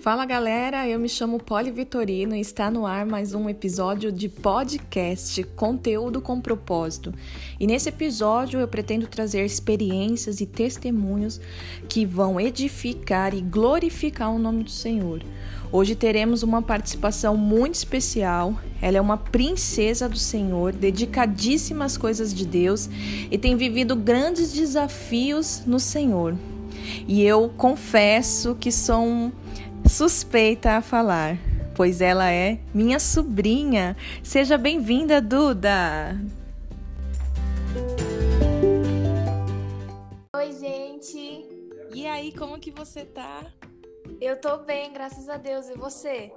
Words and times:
Fala 0.00 0.24
galera, 0.24 0.88
eu 0.88 0.98
me 0.98 1.10
chamo 1.10 1.38
Poli 1.38 1.70
Vitorino 1.70 2.34
e 2.34 2.40
está 2.40 2.70
no 2.70 2.86
ar 2.86 3.04
mais 3.04 3.34
um 3.34 3.50
episódio 3.50 4.10
de 4.10 4.30
podcast 4.30 5.42
Conteúdo 5.54 6.22
com 6.22 6.40
Propósito. 6.40 7.12
E 7.60 7.66
nesse 7.66 7.90
episódio 7.90 8.58
eu 8.58 8.66
pretendo 8.66 9.06
trazer 9.06 9.44
experiências 9.44 10.40
e 10.40 10.46
testemunhos 10.46 11.38
que 11.86 12.06
vão 12.06 12.40
edificar 12.40 13.34
e 13.34 13.42
glorificar 13.42 14.32
o 14.32 14.38
nome 14.38 14.64
do 14.64 14.70
Senhor. 14.70 15.22
Hoje 15.70 15.94
teremos 15.94 16.42
uma 16.42 16.62
participação 16.62 17.36
muito 17.36 17.74
especial. 17.74 18.58
Ela 18.80 18.96
é 18.96 19.00
uma 19.02 19.18
princesa 19.18 20.08
do 20.08 20.18
Senhor, 20.18 20.72
dedicadíssima 20.72 21.84
às 21.84 21.98
coisas 21.98 22.32
de 22.32 22.46
Deus 22.46 22.88
e 23.30 23.36
tem 23.36 23.54
vivido 23.54 23.94
grandes 23.94 24.50
desafios 24.50 25.62
no 25.66 25.78
Senhor. 25.78 26.34
E 27.06 27.22
eu 27.22 27.52
confesso 27.56 28.56
que 28.58 28.72
sou 28.72 29.30
suspeita 29.90 30.76
a 30.76 30.80
falar, 30.80 31.36
pois 31.74 32.00
ela 32.00 32.30
é 32.30 32.60
minha 32.72 33.00
sobrinha. 33.00 33.96
Seja 34.22 34.56
bem-vinda, 34.56 35.20
Duda! 35.20 36.16
Oi, 40.36 40.52
gente! 40.52 41.44
E 41.92 42.06
aí, 42.06 42.32
como 42.32 42.60
que 42.60 42.70
você 42.70 43.04
tá? 43.04 43.44
Eu 44.20 44.40
tô 44.40 44.58
bem, 44.58 44.92
graças 44.92 45.28
a 45.28 45.36
Deus. 45.36 45.68
E 45.68 45.74
você? 45.74 46.32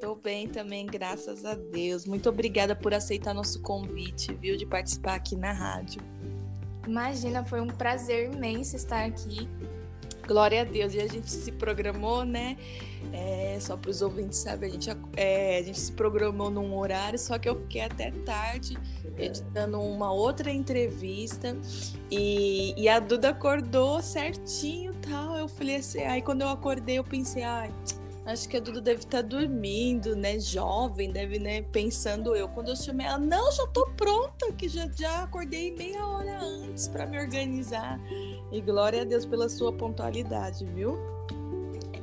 Tô 0.00 0.16
bem 0.16 0.48
também, 0.48 0.84
graças 0.84 1.44
a 1.44 1.54
Deus. 1.54 2.04
Muito 2.04 2.28
obrigada 2.28 2.74
por 2.74 2.92
aceitar 2.92 3.32
nosso 3.32 3.62
convite, 3.62 4.34
viu, 4.34 4.56
de 4.56 4.66
participar 4.66 5.14
aqui 5.14 5.36
na 5.36 5.52
rádio. 5.52 6.02
Imagina, 6.88 7.44
foi 7.44 7.60
um 7.60 7.68
prazer 7.68 8.32
imenso 8.32 8.74
estar 8.74 9.04
aqui. 9.04 9.48
Glória 10.30 10.60
a 10.60 10.64
Deus. 10.64 10.94
E 10.94 11.00
a 11.00 11.08
gente 11.08 11.28
se 11.28 11.50
programou, 11.50 12.24
né? 12.24 12.56
É, 13.12 13.58
só 13.60 13.76
para 13.76 13.90
os 13.90 14.00
ouvintes 14.00 14.38
saberem, 14.38 14.76
a 14.76 14.80
gente, 14.80 14.96
é, 15.16 15.58
a 15.58 15.62
gente 15.64 15.80
se 15.80 15.90
programou 15.90 16.48
num 16.48 16.78
horário, 16.78 17.18
só 17.18 17.36
que 17.36 17.48
eu 17.48 17.58
fiquei 17.62 17.80
até 17.80 18.12
tarde 18.24 18.78
editando 19.18 19.80
uma 19.80 20.12
outra 20.12 20.52
entrevista 20.52 21.56
e, 22.08 22.80
e 22.80 22.88
a 22.88 23.00
Duda 23.00 23.30
acordou 23.30 24.00
certinho 24.00 24.94
tal. 25.02 25.36
Eu 25.36 25.48
falei 25.48 25.76
assim, 25.76 26.02
aí 26.02 26.22
quando 26.22 26.42
eu 26.42 26.48
acordei, 26.48 26.98
eu 26.98 27.04
pensei, 27.04 27.42
ai. 27.42 27.74
Acho 28.24 28.48
que 28.48 28.56
a 28.56 28.60
Duda 28.60 28.80
deve 28.80 29.00
estar 29.00 29.22
tá 29.22 29.28
dormindo, 29.28 30.14
né? 30.14 30.38
Jovem, 30.38 31.10
deve, 31.10 31.40
né? 31.40 31.62
Pensando 31.62 32.36
eu. 32.36 32.48
Quando 32.48 32.68
eu 32.68 32.76
chamei 32.76 33.06
ela, 33.06 33.18
não, 33.18 33.50
já 33.50 33.66
tô 33.68 33.86
pronta, 33.96 34.52
que 34.52 34.68
já, 34.68 34.88
já 34.94 35.24
acordei 35.24 35.74
meia 35.74 36.06
hora 36.06 36.38
antes 36.40 36.86
para 36.86 37.06
me 37.06 37.18
organizar. 37.18 37.98
E 38.52 38.60
glória 38.60 39.02
a 39.02 39.04
Deus 39.04 39.24
pela 39.24 39.48
sua 39.48 39.72
pontualidade, 39.72 40.64
viu? 40.64 40.98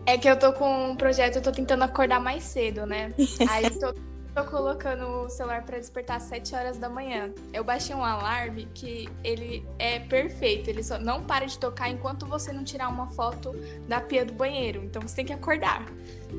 É 0.05 0.17
que 0.17 0.29
eu 0.29 0.39
tô 0.39 0.53
com 0.53 0.91
um 0.91 0.95
projeto, 0.95 1.37
eu 1.37 1.41
tô 1.41 1.51
tentando 1.51 1.83
acordar 1.83 2.21
mais 2.21 2.43
cedo, 2.43 2.85
né? 2.85 3.13
Aí 3.49 3.69
tô, 3.71 3.93
tô 4.33 4.49
colocando 4.49 5.05
o 5.25 5.29
celular 5.29 5.65
para 5.65 5.77
despertar 5.77 6.15
às 6.15 6.23
7 6.23 6.55
horas 6.55 6.77
da 6.77 6.87
manhã. 6.87 7.33
Eu 7.51 7.65
baixei 7.65 7.93
um 7.93 8.03
alarme 8.03 8.69
que 8.73 9.09
ele 9.21 9.67
é 9.77 9.99
perfeito, 9.99 10.69
ele 10.69 10.81
só 10.81 10.97
não 10.97 11.21
para 11.23 11.45
de 11.45 11.59
tocar 11.59 11.89
enquanto 11.89 12.25
você 12.25 12.53
não 12.53 12.63
tirar 12.63 12.87
uma 12.87 13.07
foto 13.07 13.51
da 13.85 13.99
pia 13.99 14.23
do 14.23 14.31
banheiro. 14.31 14.81
Então 14.85 15.01
você 15.01 15.17
tem 15.17 15.25
que 15.25 15.33
acordar. 15.33 15.85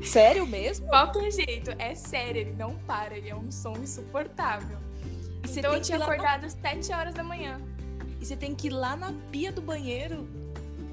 Sério 0.01 0.47
mesmo? 0.47 0.87
Qualquer 0.89 1.29
jeito, 1.31 1.69
é 1.77 1.93
sério, 1.93 2.41
ele 2.41 2.53
não 2.53 2.75
para, 2.87 3.15
ele 3.15 3.29
é 3.29 3.35
um 3.35 3.51
som 3.51 3.73
insuportável. 3.73 4.79
Então 5.47 5.73
eu 5.73 5.81
tinha 5.81 5.99
acordado 5.99 6.45
às 6.45 6.53
7 6.53 6.91
horas 6.91 7.13
da 7.13 7.23
manhã. 7.23 7.61
E 8.19 8.25
você 8.25 8.35
tem 8.35 8.53
que 8.53 8.67
ir 8.67 8.71
lá 8.71 8.95
na 8.95 9.13
pia 9.31 9.51
do 9.51 9.61
banheiro 9.61 10.27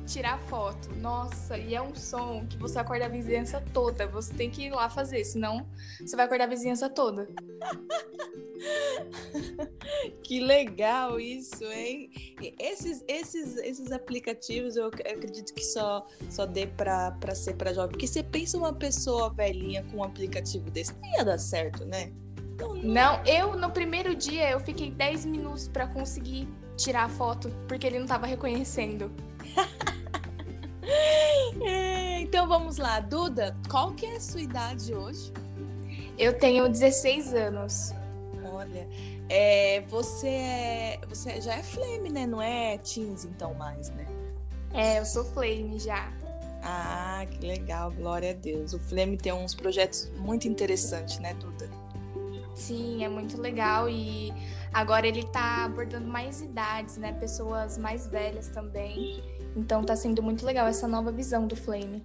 tirar 0.06 0.38
foto. 0.38 0.94
Nossa, 0.94 1.58
e 1.58 1.74
é 1.74 1.82
um 1.82 1.94
som 1.94 2.46
que 2.48 2.56
você 2.56 2.78
acorda 2.78 3.06
a 3.06 3.08
vizinhança 3.08 3.62
toda. 3.72 4.06
Você 4.06 4.32
tem 4.32 4.50
que 4.50 4.66
ir 4.66 4.70
lá 4.70 4.88
fazer, 4.88 5.24
senão 5.24 5.66
você 6.00 6.16
vai 6.16 6.26
acordar 6.26 6.44
a 6.44 6.48
vizinhança 6.48 6.88
toda. 6.88 7.26
que 10.22 10.40
legal 10.40 11.20
isso, 11.20 11.64
hein? 11.64 12.10
Esses, 12.58 13.04
esses, 13.06 13.56
esses 13.56 13.92
aplicativos 13.92 14.76
eu 14.76 14.86
acredito 14.86 15.52
que 15.52 15.64
só, 15.64 16.06
só 16.30 16.46
dê 16.46 16.66
pra, 16.66 17.12
pra 17.12 17.34
ser 17.34 17.54
pra 17.54 17.72
jovem. 17.72 17.90
Porque 17.90 18.06
você 18.06 18.22
pensa 18.22 18.56
uma 18.56 18.72
pessoa 18.72 19.30
velhinha 19.30 19.84
com 19.90 19.98
um 19.98 20.04
aplicativo 20.04 20.70
desse, 20.70 20.94
não 20.94 21.16
ia 21.16 21.24
dar 21.24 21.38
certo, 21.38 21.84
né? 21.84 22.12
Então, 22.54 22.74
não, 22.74 22.82
não 22.82 23.24
eu 23.26 23.56
no 23.56 23.70
primeiro 23.70 24.14
dia 24.14 24.50
eu 24.50 24.60
fiquei 24.60 24.90
10 24.90 25.26
minutos 25.26 25.68
para 25.68 25.86
conseguir 25.86 26.48
tirar 26.76 27.04
a 27.04 27.08
foto, 27.08 27.50
porque 27.66 27.86
ele 27.86 27.98
não 27.98 28.06
tava 28.06 28.26
reconhecendo. 28.26 29.10
é, 31.64 32.20
então 32.20 32.46
vamos 32.46 32.76
lá, 32.76 33.00
Duda, 33.00 33.56
qual 33.68 33.92
que 33.92 34.06
é 34.06 34.16
a 34.16 34.20
sua 34.20 34.40
idade 34.40 34.94
hoje? 34.94 35.32
Eu 36.18 36.38
tenho 36.38 36.68
16 36.68 37.34
anos. 37.34 37.92
Olha, 38.44 38.88
é, 39.28 39.82
você, 39.88 40.28
é, 40.28 41.00
você 41.08 41.40
já 41.40 41.54
é 41.54 41.62
flame, 41.62 42.10
né? 42.10 42.26
Não 42.26 42.40
é 42.40 42.78
teens 42.78 43.24
então 43.24 43.54
mais, 43.54 43.90
né? 43.90 44.06
É, 44.72 44.98
eu 44.98 45.04
sou 45.04 45.24
flame 45.24 45.78
já. 45.78 46.12
Ah, 46.62 47.24
que 47.30 47.46
legal, 47.46 47.92
glória 47.92 48.30
a 48.30 48.34
Deus. 48.34 48.72
O 48.72 48.80
Flame 48.80 49.16
tem 49.16 49.32
uns 49.32 49.54
projetos 49.54 50.10
muito 50.16 50.48
interessantes, 50.48 51.18
né, 51.20 51.32
Duda? 51.34 51.70
Sim, 52.56 53.04
é 53.04 53.08
muito 53.08 53.38
legal 53.38 53.86
e 53.86 54.32
agora 54.72 55.06
ele 55.06 55.22
tá 55.24 55.66
abordando 55.66 56.08
mais 56.08 56.40
idades, 56.40 56.96
né? 56.96 57.12
Pessoas 57.12 57.76
mais 57.76 58.06
velhas 58.06 58.48
também. 58.48 59.22
Então 59.54 59.84
tá 59.84 59.94
sendo 59.94 60.22
muito 60.22 60.44
legal 60.44 60.66
essa 60.66 60.88
nova 60.88 61.12
visão 61.12 61.46
do 61.46 61.54
Flame. 61.54 62.02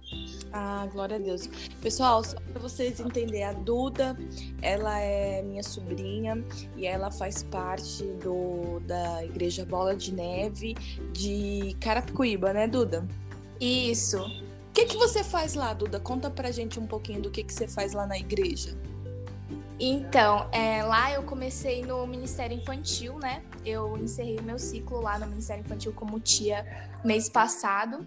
Ah, 0.52 0.86
glória 0.92 1.16
a 1.16 1.18
Deus. 1.18 1.48
Pessoal, 1.80 2.22
só 2.22 2.36
para 2.52 2.60
vocês 2.60 3.00
entenderem, 3.00 3.44
a 3.44 3.54
Duda, 3.54 4.14
ela 4.60 5.00
é 5.00 5.42
minha 5.42 5.62
sobrinha 5.62 6.44
e 6.76 6.86
ela 6.86 7.10
faz 7.10 7.42
parte 7.42 8.04
do 8.22 8.78
da 8.80 9.24
Igreja 9.24 9.64
Bola 9.64 9.96
de 9.96 10.12
Neve 10.12 10.74
de 11.12 11.74
Carapicuíba, 11.80 12.52
né, 12.52 12.68
Duda? 12.68 13.08
Isso. 13.58 14.18
O 14.18 14.72
que, 14.74 14.84
que 14.84 14.96
você 14.98 15.24
faz 15.24 15.54
lá, 15.54 15.72
Duda? 15.72 15.98
Conta 15.98 16.30
pra 16.30 16.50
gente 16.50 16.78
um 16.78 16.86
pouquinho 16.86 17.22
do 17.22 17.30
que, 17.30 17.42
que 17.42 17.52
você 17.52 17.66
faz 17.66 17.94
lá 17.94 18.06
na 18.06 18.18
igreja. 18.18 18.76
Então, 19.84 20.48
é, 20.52 20.84
lá 20.84 21.10
eu 21.10 21.24
comecei 21.24 21.84
no 21.84 22.06
Ministério 22.06 22.56
Infantil, 22.56 23.18
né? 23.18 23.42
Eu 23.66 23.98
encerrei 23.98 24.40
meu 24.40 24.56
ciclo 24.56 25.00
lá 25.00 25.18
no 25.18 25.26
Ministério 25.26 25.64
Infantil 25.64 25.92
como 25.92 26.20
tia 26.20 26.64
mês 27.04 27.28
passado. 27.28 28.06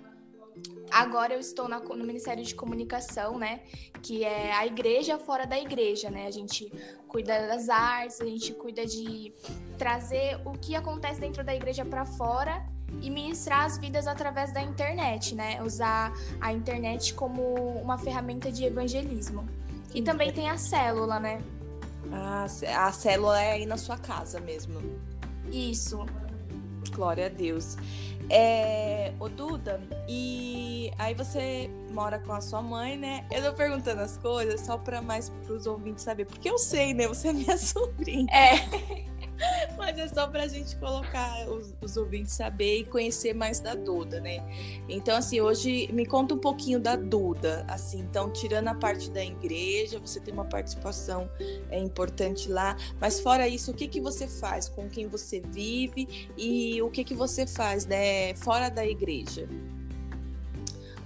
Agora 0.90 1.34
eu 1.34 1.40
estou 1.42 1.68
na, 1.68 1.80
no 1.80 2.06
Ministério 2.06 2.42
de 2.46 2.56
Comunicação, 2.56 3.38
né? 3.38 3.60
Que 4.02 4.24
é 4.24 4.54
a 4.54 4.66
igreja 4.66 5.20
fora 5.20 5.46
da 5.46 5.60
igreja, 5.60 6.10
né? 6.10 6.28
A 6.28 6.32
gente 6.32 6.72
cuida 7.10 7.46
das 7.46 7.68
artes, 7.68 8.22
a 8.22 8.26
gente 8.26 8.54
cuida 8.54 8.86
de 8.86 9.34
trazer 9.78 10.40
o 10.46 10.54
que 10.54 10.78
acontece 10.78 11.20
dentro 11.20 11.44
da 11.44 11.54
igreja 11.54 11.84
para 11.84 12.06
fora 12.06 12.66
e 13.02 13.10
ministrar 13.10 13.66
as 13.66 13.78
vidas 13.78 14.08
através 14.08 14.54
da 14.54 14.62
internet, 14.62 15.36
né? 15.36 15.62
Usar 15.62 16.14
a 16.40 16.54
internet 16.54 17.14
como 17.14 17.42
uma 17.82 17.98
ferramenta 17.98 18.50
de 18.50 18.64
evangelismo. 18.64 19.46
E 19.94 20.02
também 20.02 20.32
tem 20.32 20.50
a 20.50 20.58
célula, 20.58 21.20
né? 21.20 21.42
Ah, 22.12 22.46
a 22.86 22.92
célula 22.92 23.42
é 23.42 23.54
aí 23.54 23.66
na 23.66 23.78
sua 23.78 23.98
casa 23.98 24.40
mesmo. 24.40 24.80
Isso. 25.52 26.06
Glória 26.92 27.26
a 27.26 27.30
Deus. 27.30 27.78
É, 28.30 29.14
ô 29.20 29.30
Duda, 29.30 29.80
e 30.08 30.92
aí 30.98 31.14
você 31.14 31.70
mora 31.92 32.18
com 32.18 32.34
a 32.34 32.42
sua 32.42 32.62
mãe, 32.62 32.98
né? 32.98 33.26
Eu 33.32 33.44
tô 33.44 33.54
perguntando 33.54 34.02
as 34.02 34.18
coisas 34.18 34.62
só 34.62 34.78
para 34.78 35.02
mais 35.02 35.30
pros 35.46 35.68
ouvintes 35.68 36.04
saber, 36.04 36.26
porque 36.26 36.50
eu 36.50 36.58
sei, 36.58 36.94
né? 36.94 37.08
Você 37.08 37.28
é 37.28 37.34
minha 37.34 37.58
sobrinha. 37.58 38.28
É. 38.32 39.06
Mas 39.78 39.98
é 39.98 40.08
só 40.08 40.28
pra 40.28 40.48
gente 40.48 40.76
colocar 40.78 41.48
os, 41.50 41.74
os, 41.82 41.98
ouvintes 41.98 42.34
saber 42.34 42.80
e 42.80 42.86
conhecer 42.86 43.34
mais 43.34 43.60
da 43.60 43.76
Duda, 43.76 44.20
né? 44.20 44.44
Então, 44.88 45.16
assim, 45.18 45.42
hoje 45.42 45.90
me 45.92 46.06
conta 46.06 46.34
um 46.34 46.38
pouquinho 46.38 46.80
da 46.80 46.96
Duda. 46.96 47.66
Assim, 47.68 48.00
então, 48.00 48.32
tirando 48.32 48.68
a 48.70 48.76
parte 48.76 49.10
da 49.10 49.24
igreja, 49.24 50.00
você 50.00 50.20
tem 50.20 50.34
uma 50.34 50.46
participação 50.46 51.30
é, 51.70 51.80
importante 51.80 52.50
lá. 52.50 52.76
Mas 53.00 53.20
fora 53.20 53.48
isso, 53.48 53.72
o 53.72 53.74
que, 53.74 53.88
que 53.88 54.02
você 54.02 54.28
faz? 54.28 54.70
Com 54.70 54.90
quem 54.90 55.08
você 55.08 55.40
vive 55.40 56.30
e 56.38 56.82
o 56.82 56.90
que, 56.90 57.04
que 57.04 57.14
você 57.14 57.46
faz, 57.46 57.86
né? 57.86 58.34
Fora 58.36 58.70
da 58.70 58.86
igreja? 58.86 59.48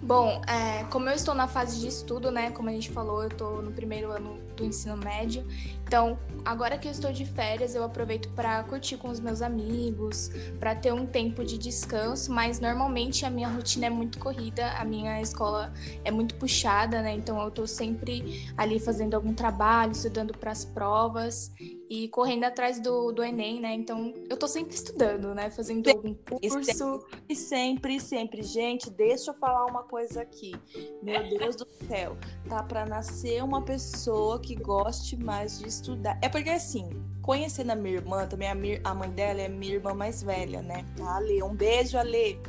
Bom, 0.02 0.42
é, 0.48 0.86
como 0.86 1.10
eu 1.10 1.14
estou 1.14 1.36
na 1.36 1.48
fase 1.48 1.80
de 1.80 1.88
estudo, 1.88 2.31
né? 2.31 2.52
Como 2.52 2.70
a 2.70 2.72
gente 2.72 2.90
falou, 2.90 3.22
eu 3.22 3.28
estou 3.28 3.62
no 3.62 3.72
primeiro 3.72 4.12
ano 4.12 4.40
do 4.59 4.65
ensino 4.65 4.97
médio. 4.97 5.45
Então, 5.83 6.19
agora 6.45 6.77
que 6.77 6.88
eu 6.88 6.91
estou 6.91 7.11
de 7.11 7.25
férias, 7.25 7.73
eu 7.73 7.83
aproveito 7.83 8.29
para 8.29 8.63
curtir 8.63 8.97
com 8.97 9.09
os 9.09 9.19
meus 9.19 9.41
amigos, 9.41 10.29
para 10.59 10.75
ter 10.75 10.94
um 10.94 11.06
tempo 11.06 11.44
de 11.44 11.57
descanso. 11.57 12.31
Mas 12.31 12.59
normalmente 12.59 13.25
a 13.25 13.29
minha 13.29 13.47
rotina 13.47 13.88
é 13.88 13.89
muito 13.89 14.19
corrida, 14.19 14.71
a 14.73 14.85
minha 14.85 15.19
escola 15.21 15.73
é 16.03 16.11
muito 16.11 16.35
puxada, 16.35 17.01
né? 17.01 17.13
Então, 17.13 17.41
eu 17.41 17.50
estou 17.50 17.65
sempre 17.65 18.51
ali 18.57 18.79
fazendo 18.79 19.15
algum 19.15 19.33
trabalho, 19.33 19.91
estudando 19.91 20.38
para 20.38 20.51
as 20.51 20.63
provas. 20.63 21.51
e 21.89 22.07
correndo 22.09 22.44
atrás 22.44 22.79
do, 22.79 23.11
do 23.11 23.23
Enem, 23.23 23.59
né? 23.59 23.73
Então 23.73 24.13
eu 24.29 24.38
tô 24.38 24.47
sempre 24.47 24.75
estudando, 24.75 25.33
né? 25.33 25.50
Fazendo 25.50 25.89
algum 25.89 26.13
curso. 26.13 27.03
E 27.27 27.35
sempre, 27.35 28.00
sempre. 28.00 28.44
Gente, 28.44 28.91
deixa 28.91 29.31
eu 29.31 29.35
falar 29.35 29.65
uma 29.65 29.81
coisa 29.83 30.21
aqui. 30.21 30.53
Meu 31.01 31.21
Deus 31.27 31.56
do 31.56 31.65
céu. 31.88 32.15
Tá 32.47 32.61
para 32.61 32.85
nascer 32.85 33.44
uma 33.44 33.63
pessoa 33.63 34.39
que 34.39 34.49
goste 34.56 35.16
mais 35.18 35.60
de 35.60 35.68
estudar. 35.68 36.18
É 36.22 36.30
porque 36.30 36.50
assim, 36.50 36.90
conhecendo 37.22 37.72
a 37.72 37.75
minha 37.75 37.96
irmã, 37.96 38.25
também 38.28 38.50
a, 38.50 38.56
minha, 38.56 38.81
a 38.84 38.94
mãe 38.94 39.10
dela 39.10 39.42
é 39.42 39.48
minha 39.48 39.75
irmã 39.75 39.94
mais 39.94 40.24
velha, 40.24 40.62
né? 40.62 40.86
A 41.01 41.18
Ale, 41.18 41.44
um 41.44 41.54
beijo, 41.54 41.98
Ale. 41.98 42.40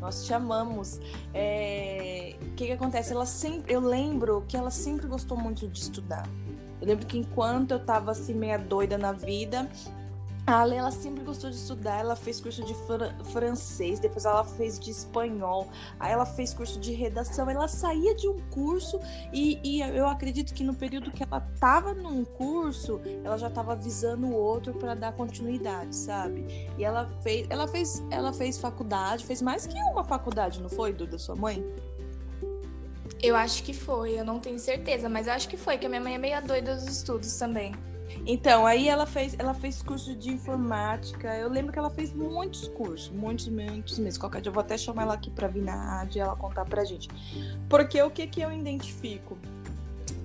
Nós 0.00 0.24
te 0.24 0.32
amamos. 0.32 0.98
O 0.98 1.00
é... 1.34 2.36
que, 2.56 2.66
que 2.66 2.72
acontece? 2.72 3.12
Ela 3.12 3.26
sempre, 3.26 3.72
eu 3.72 3.80
lembro 3.80 4.44
que 4.46 4.56
ela 4.56 4.70
sempre 4.70 5.06
gostou 5.06 5.36
muito 5.36 5.66
de 5.66 5.80
estudar. 5.80 6.28
Eu 6.80 6.86
lembro 6.86 7.06
que 7.06 7.18
enquanto 7.18 7.72
eu 7.72 7.84
tava 7.84 8.12
assim 8.12 8.34
meia 8.34 8.58
doida 8.58 8.96
na 8.96 9.12
vida, 9.12 9.68
a 10.48 10.60
Ale, 10.60 10.76
ela 10.76 10.90
sempre 10.90 11.22
gostou 11.22 11.50
de 11.50 11.56
estudar, 11.56 12.00
ela 12.00 12.16
fez 12.16 12.40
curso 12.40 12.64
de 12.64 12.74
fr 12.74 13.24
francês, 13.32 14.00
depois 14.00 14.24
ela 14.24 14.44
fez 14.44 14.78
de 14.78 14.90
espanhol, 14.90 15.68
aí 16.00 16.12
ela 16.12 16.24
fez 16.24 16.54
curso 16.54 16.80
de 16.80 16.92
redação, 16.92 17.48
ela 17.50 17.68
saía 17.68 18.14
de 18.14 18.26
um 18.26 18.38
curso 18.50 18.98
e, 19.32 19.60
e 19.62 19.80
eu 19.80 20.06
acredito 20.06 20.54
que 20.54 20.64
no 20.64 20.74
período 20.74 21.10
que 21.10 21.22
ela 21.22 21.40
tava 21.60 21.92
num 21.92 22.24
curso, 22.24 23.00
ela 23.22 23.36
já 23.36 23.50
tava 23.50 23.76
visando 23.76 24.26
o 24.26 24.34
outro 24.34 24.72
para 24.72 24.94
dar 24.94 25.12
continuidade, 25.12 25.94
sabe? 25.94 26.46
E 26.78 26.84
ela 26.84 27.06
fez, 27.22 27.46
ela 27.50 27.68
fez, 27.68 28.02
ela 28.10 28.32
fez 28.32 28.58
faculdade, 28.58 29.24
fez 29.24 29.42
mais 29.42 29.66
que 29.66 29.78
uma 29.92 30.04
faculdade, 30.04 30.62
não 30.62 30.70
foi, 30.70 30.92
Duda, 30.92 31.18
sua 31.18 31.36
mãe? 31.36 31.64
Eu 33.22 33.34
acho 33.34 33.62
que 33.64 33.72
foi, 33.72 34.18
eu 34.18 34.24
não 34.24 34.38
tenho 34.38 34.58
certeza, 34.58 35.08
mas 35.08 35.26
eu 35.26 35.32
acho 35.32 35.48
que 35.48 35.56
foi, 35.56 35.76
que 35.76 35.86
a 35.86 35.88
minha 35.88 36.00
mãe 36.00 36.14
é 36.14 36.18
meio 36.18 36.40
doida 36.46 36.74
dos 36.76 36.86
estudos 36.86 37.36
também. 37.36 37.74
Então, 38.26 38.66
aí 38.66 38.88
ela 38.88 39.06
fez, 39.06 39.34
ela 39.38 39.54
fez 39.54 39.82
curso 39.82 40.14
de 40.14 40.30
informática. 40.30 41.34
Eu 41.36 41.48
lembro 41.48 41.72
que 41.72 41.78
ela 41.78 41.90
fez 41.90 42.12
muitos 42.12 42.68
cursos, 42.68 43.10
muitos, 43.10 43.48
muitos 43.48 43.98
mesmo. 43.98 44.20
Qualquer 44.20 44.40
dia 44.40 44.50
eu 44.50 44.54
vou 44.54 44.60
até 44.60 44.76
chamar 44.76 45.02
ela 45.02 45.14
aqui 45.14 45.30
para 45.30 45.48
vir 45.48 45.62
na 45.62 45.74
rádio 45.74 46.18
e 46.18 46.20
ela 46.20 46.36
contar 46.36 46.64
pra 46.64 46.84
gente. 46.84 47.08
Porque 47.68 48.00
o 48.00 48.10
que 48.10 48.26
que 48.26 48.40
eu 48.40 48.52
identifico? 48.52 49.38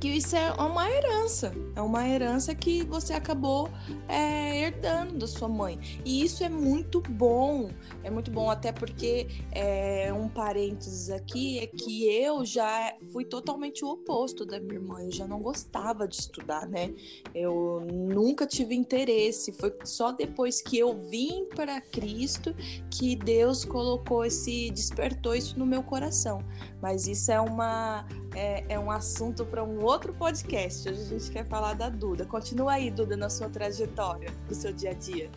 Que 0.04 0.10
isso 0.10 0.36
é 0.36 0.52
uma 0.52 0.92
herança, 0.92 1.56
é 1.78 1.82
uma 1.82 2.06
herança 2.06 2.54
que 2.54 2.84
você 2.84 3.14
acabou 3.14 3.70
é, 4.10 4.64
herdando 4.64 5.18
da 5.18 5.26
sua 5.26 5.48
mãe. 5.48 5.80
E 6.04 6.26
isso 6.26 6.44
é 6.44 6.50
muito 6.50 7.00
bom, 7.00 7.70
é 8.04 8.10
muito 8.10 8.30
bom, 8.30 8.52
até 8.52 8.74
porque 8.74 9.28
é, 9.54 10.12
um 10.12 10.28
parênteses 10.28 11.10
aqui 11.10 11.60
é 11.60 11.68
que 11.68 12.06
eu 12.06 12.44
já 12.44 12.94
fui 13.14 13.24
totalmente 13.24 13.86
o 13.86 13.92
oposto 13.92 14.46
da 14.46 14.60
minha 14.60 14.74
irmã, 14.74 15.00
eu 15.04 15.12
já 15.14 15.26
não 15.26 15.40
gostava 15.40 16.06
de 16.06 16.16
estudar, 16.16 16.68
né? 16.68 16.94
Eu 17.34 17.88
nunca 17.90 18.46
tive 18.46 18.76
interesse, 18.76 19.54
foi 19.54 19.74
só 19.86 20.12
depois 20.12 20.62
que 20.62 20.78
eu 20.78 20.98
vim 21.08 21.46
para 21.46 21.80
Cristo 21.80 22.54
que 22.92 23.16
Deus 23.16 23.64
colocou 23.64 24.26
esse, 24.26 24.70
despertou 24.70 25.34
isso 25.34 25.58
no 25.58 25.66
meu 25.66 25.82
coração. 25.82 26.44
Mas 26.82 27.08
isso 27.08 27.32
é 27.32 27.40
uma 27.40 28.06
é, 28.36 28.64
é 28.70 28.80
um 28.80 28.90
assunto 28.90 29.46
para 29.46 29.64
um 29.64 29.84
outro 29.84 30.14
podcast. 30.14 30.90
Hoje 30.90 31.02
a 31.02 31.06
gente 31.06 31.32
quer 31.32 31.46
falar 31.46 31.74
da 31.74 31.90
Duda. 31.90 32.26
Continua 32.26 32.74
aí, 32.74 32.90
Duda, 32.90 33.16
na 33.16 33.30
sua 33.30 33.50
trajetória, 33.50 34.32
do 34.48 34.56
seu 34.56 34.74
dia 34.74 34.92
a 34.92 34.94
dia. 34.94 35.30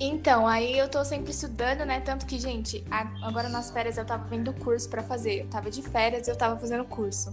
Então, 0.00 0.46
aí 0.46 0.76
eu 0.76 0.88
tô 0.88 1.04
sempre 1.04 1.30
estudando, 1.30 1.84
né? 1.84 2.00
Tanto 2.00 2.26
que, 2.26 2.38
gente, 2.38 2.84
agora 3.22 3.48
nas 3.48 3.70
férias 3.70 3.96
eu 3.96 4.04
tava 4.04 4.24
vendo 4.24 4.52
curso 4.52 4.88
para 4.88 5.02
fazer. 5.02 5.42
Eu 5.42 5.48
tava 5.48 5.70
de 5.70 5.82
férias 5.82 6.26
e 6.26 6.30
eu 6.30 6.36
tava 6.36 6.58
fazendo 6.58 6.84
curso. 6.84 7.32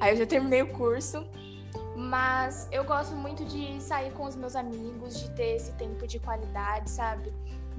Aí 0.00 0.12
eu 0.12 0.16
já 0.16 0.26
terminei 0.26 0.62
o 0.62 0.68
curso. 0.72 1.24
Mas 1.96 2.68
eu 2.72 2.84
gosto 2.84 3.14
muito 3.14 3.44
de 3.44 3.80
sair 3.80 4.12
com 4.12 4.24
os 4.24 4.34
meus 4.34 4.56
amigos, 4.56 5.20
de 5.20 5.30
ter 5.30 5.56
esse 5.56 5.72
tempo 5.72 6.06
de 6.06 6.18
qualidade, 6.18 6.90
sabe? 6.90 7.32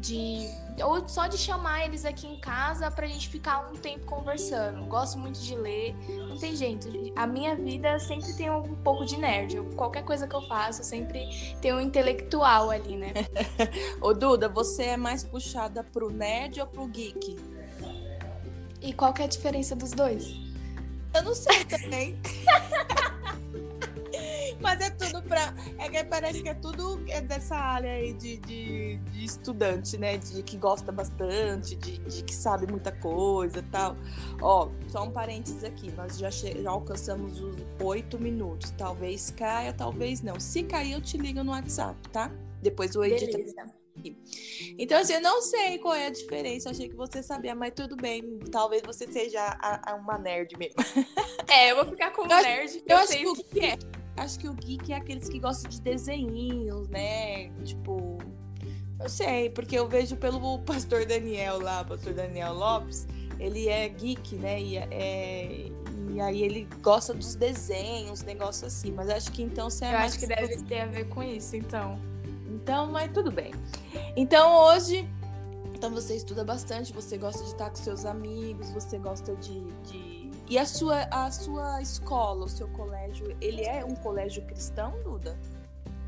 De 0.04 0.50
ou 0.84 1.08
só 1.08 1.28
de 1.28 1.38
chamar 1.38 1.86
eles 1.86 2.04
aqui 2.04 2.28
em 2.28 2.38
casa 2.40 2.92
pra 2.92 3.08
gente 3.08 3.30
ficar 3.30 3.72
um 3.72 3.76
tempo 3.76 4.06
conversando. 4.06 4.86
Gosto 4.86 5.18
muito 5.18 5.40
de 5.40 5.56
ler, 5.56 5.96
não 6.28 6.38
tem 6.38 6.56
jeito. 6.56 6.90
A 7.16 7.26
minha 7.26 7.56
vida 7.56 7.98
sempre 8.00 8.34
tem 8.34 8.50
um 8.50 8.76
pouco 8.76 9.06
de 9.06 9.18
nerd. 9.18 9.62
Qualquer 9.76 10.04
coisa 10.04 10.28
que 10.28 10.36
eu 10.36 10.42
faço, 10.48 10.84
sempre 10.84 11.56
tem 11.62 11.74
um 11.74 11.80
intelectual 11.80 12.70
ali, 12.70 12.98
né? 12.98 13.14
Ô 14.02 14.14
Duda, 14.14 14.50
você 14.50 14.84
é 14.84 14.98
mais 14.98 15.24
puxada 15.24 15.84
pro 15.84 16.10
nerd 16.10 16.60
ou 16.60 16.68
pro 16.68 16.88
geek? 16.88 17.38
E 18.82 18.92
qual 18.94 19.14
que 19.14 19.22
é 19.22 19.26
a 19.26 19.30
diferença 19.30 19.76
dos 19.76 19.92
dois? 19.92 20.36
Eu 21.14 21.24
não 21.24 21.36
sei 21.36 21.64
também. 21.64 22.20
Mas 24.64 24.80
é 24.80 24.90
tudo 24.90 25.22
pra. 25.24 25.54
É 25.78 25.90
que 25.90 26.04
parece 26.06 26.42
que 26.42 26.48
é 26.48 26.54
tudo 26.54 27.04
é 27.10 27.20
dessa 27.20 27.54
área 27.54 27.92
aí 27.92 28.14
de, 28.14 28.38
de, 28.38 28.96
de 28.98 29.26
estudante, 29.26 29.98
né? 29.98 30.18
De 30.18 30.42
que 30.42 30.56
gosta 30.56 30.90
bastante, 30.90 31.76
de, 31.76 31.98
de 31.98 32.24
que 32.24 32.34
sabe 32.34 32.66
muita 32.66 32.90
coisa 32.94 33.60
e 33.60 33.64
tal. 33.64 33.98
Ó, 34.42 34.70
só 34.88 35.04
um 35.04 35.12
parênteses 35.12 35.66
aqui. 35.66 35.92
Nós 35.92 36.18
já, 36.18 36.30
já 36.30 36.70
alcançamos 36.70 37.42
os 37.42 37.58
oito 37.82 38.18
minutos. 38.18 38.72
Talvez 38.72 39.32
caia, 39.32 39.74
talvez 39.74 40.22
não. 40.22 40.40
Se 40.40 40.64
cair, 40.64 40.94
eu 40.94 41.02
te 41.02 41.18
ligo 41.18 41.44
no 41.44 41.52
WhatsApp, 41.52 41.98
tá? 42.10 42.32
Depois 42.62 42.96
o 42.96 43.04
editor. 43.04 43.42
Então, 44.80 44.98
assim, 45.00 45.14
eu 45.14 45.22
não 45.22 45.42
sei 45.42 45.78
qual 45.78 45.94
é 45.94 46.08
a 46.08 46.10
diferença. 46.10 46.70
Achei 46.70 46.88
que 46.88 46.96
você 46.96 47.22
sabia, 47.22 47.54
mas 47.54 47.74
tudo 47.76 47.98
bem. 47.98 48.40
Talvez 48.50 48.82
você 48.82 49.06
seja 49.12 49.42
a, 49.42 49.92
a 49.92 49.96
uma 49.96 50.18
nerd 50.18 50.58
mesmo. 50.58 50.76
É, 51.50 51.72
eu 51.72 51.76
vou 51.76 51.86
ficar 51.86 52.12
como 52.12 52.32
eu 52.32 52.42
nerd. 52.42 52.66
Acho, 52.66 52.78
eu, 52.78 52.84
eu 52.88 52.98
acho 52.98 53.18
que 53.18 53.28
o 53.28 53.36
que 53.36 53.60
é 53.60 53.78
acho 54.18 54.40
que 54.40 54.48
o 54.48 54.54
geek 54.54 54.92
é 54.92 54.98
aqueles 54.98 55.30
que 55.30 55.40
gostam 55.40 55.70
de 55.70 55.82
desenhinhos, 55.82 56.88
né? 56.90 57.50
Tipo, 57.64 58.18
eu 59.00 59.10
sei, 59.10 59.50
porque 59.50 59.78
eu 59.78 59.88
vejo 59.88 60.16
pelo 60.16 60.60
pastor 60.66 61.06
Daniel 61.06 61.62
lá, 61.62 61.84
pastor 61.84 62.14
Daniel 62.14 62.54
Lopes, 62.54 63.08
ele 63.40 63.68
é 63.68 63.88
geek, 63.90 64.36
né? 64.36 64.62
E, 64.62 64.78
é, 64.78 65.72
e 66.14 66.22
aí 66.22 66.44
ele 66.44 66.68
gosta 66.82 67.14
dos 67.14 67.36
desenhos, 67.36 68.22
negócio 68.24 68.68
assim. 68.68 68.92
Mas 68.92 69.10
acho 69.10 69.32
que 69.32 69.42
então 69.42 69.70
você 69.70 69.86
é 69.86 69.94
Eu 69.94 69.98
acho 69.98 70.20
que 70.20 70.28
deve 70.28 70.62
ter 70.64 70.82
a 70.82 70.86
ver 70.86 71.10
com 71.10 71.24
isso, 71.24 71.56
então. 71.56 72.00
Então, 72.48 72.92
mas 72.92 73.12
tudo 73.12 73.32
bem. 73.32 73.52
Então 74.16 74.56
hoje. 74.68 75.10
Então 75.74 75.92
você 75.92 76.16
estuda 76.16 76.46
bastante, 76.46 76.94
você 76.94 77.18
gosta 77.18 77.44
de 77.44 77.50
estar 77.50 77.70
com 77.70 77.76
seus 77.76 78.06
amigos, 78.06 78.72
você 78.72 78.98
gosta 78.98 79.36
de, 79.36 79.60
de 79.82 80.13
e 80.50 80.58
a 80.58 80.66
sua, 80.66 81.04
a 81.10 81.32
sua 81.32 81.82
escola, 81.82 82.46
o 82.46 82.50
seu 82.50 82.68
colégio, 82.70 83.36
ele 83.40 83.64
é 83.64 83.84
um 83.86 83.96
colégio 83.96 84.44
cristão, 84.44 84.94
Duda? 85.04 85.38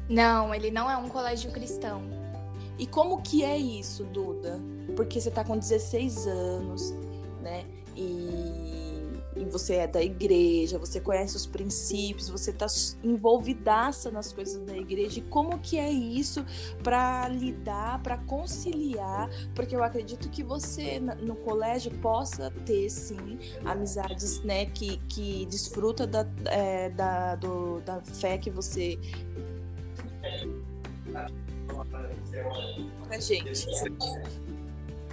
Não, 0.10 0.54
ele 0.54 0.70
não 0.70 0.90
é 0.90 0.98
um 0.98 1.10
colégio 1.10 1.52
cristão. 1.52 2.04
E 2.78 2.86
como 2.86 3.22
que 3.22 3.44
é 3.44 3.58
isso, 3.58 4.04
Duda? 4.04 4.60
Porque 4.96 5.20
você 5.20 5.32
tá 5.32 5.44
com 5.44 5.58
16 5.58 6.28
anos, 6.28 6.92
né? 7.42 7.66
E 7.96 8.25
e 9.36 9.46
você 9.46 9.76
é 9.76 9.88
da 9.88 10.02
igreja, 10.02 10.80
você 10.80 11.00
conhece 11.00 11.36
os 11.36 11.46
princípios, 11.46 12.30
você 12.30 12.52
está 12.52 12.68
envolvidaça 13.04 14.10
nas 14.10 14.32
coisas 14.32 14.64
da 14.64 14.76
igreja. 14.76 15.20
E 15.20 15.24
como 15.24 15.60
que 15.60 15.78
é 15.78 15.92
isso 15.92 16.46
para 16.84 17.28
lidar, 17.28 18.02
para 18.02 18.18
conciliar? 18.18 19.30
Porque 19.54 19.76
eu 19.76 19.84
acredito 19.84 20.30
que 20.30 20.44
você 20.44 21.00
no 21.00 21.36
colégio 21.36 21.92
possa 22.00 22.52
ter 22.66 22.90
sim 22.90 23.38
amizades, 23.66 24.44
né, 24.44 24.66
que, 24.68 24.98
que 25.10 25.46
desfruta 25.48 26.08
da, 26.08 26.26
é, 26.46 26.90
da, 26.90 27.36
do, 27.36 27.82
da 27.82 28.02
fé 28.02 28.38
que 28.38 28.50
você 28.50 28.98
pra 33.08 33.20
gente. 33.20 33.68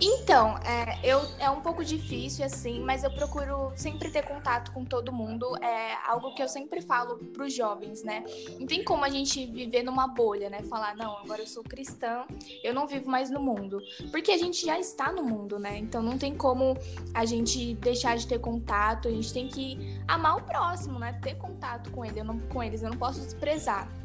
Então, 0.04 0.58
é, 0.64 0.98
eu, 1.04 1.20
é 1.38 1.48
um 1.48 1.60
pouco 1.60 1.84
difícil, 1.84 2.44
assim, 2.44 2.80
mas 2.80 3.04
eu 3.04 3.10
procuro 3.12 3.70
sempre 3.76 4.10
ter 4.10 4.24
contato 4.24 4.72
com 4.72 4.84
todo 4.84 5.12
mundo. 5.12 5.56
É 5.62 5.94
algo 6.04 6.34
que 6.34 6.42
eu 6.42 6.48
sempre 6.48 6.82
falo 6.82 7.18
para 7.18 7.44
os 7.44 7.54
jovens, 7.54 8.02
né? 8.02 8.24
Não 8.58 8.66
tem 8.66 8.82
como 8.82 9.04
a 9.04 9.08
gente 9.08 9.46
viver 9.46 9.84
numa 9.84 10.08
bolha, 10.08 10.50
né? 10.50 10.60
Falar, 10.64 10.96
não, 10.96 11.18
agora 11.18 11.42
eu 11.42 11.46
sou 11.46 11.62
cristã, 11.62 12.24
eu 12.64 12.74
não 12.74 12.88
vivo 12.88 13.08
mais 13.08 13.30
no 13.30 13.40
mundo. 13.40 13.80
Porque 14.10 14.32
a 14.32 14.38
gente 14.38 14.66
já 14.66 14.76
está 14.76 15.12
no 15.12 15.22
mundo, 15.22 15.56
né? 15.60 15.78
Então 15.78 16.02
não 16.02 16.18
tem 16.18 16.34
como 16.34 16.76
a 17.14 17.24
gente 17.24 17.74
deixar 17.74 18.16
de 18.16 18.26
ter 18.26 18.40
contato, 18.40 19.06
a 19.06 19.10
gente 19.12 19.32
tem 19.32 19.46
que 19.46 19.78
amar 20.08 20.38
o 20.38 20.42
próximo, 20.42 20.98
né? 20.98 21.12
Ter 21.22 21.36
contato 21.36 21.92
com 21.92 22.04
ele, 22.04 22.18
eu 22.18 22.24
não, 22.24 22.40
com 22.40 22.60
eles, 22.60 22.82
eu 22.82 22.90
não 22.90 22.98
posso 22.98 23.20
desprezar. 23.20 24.01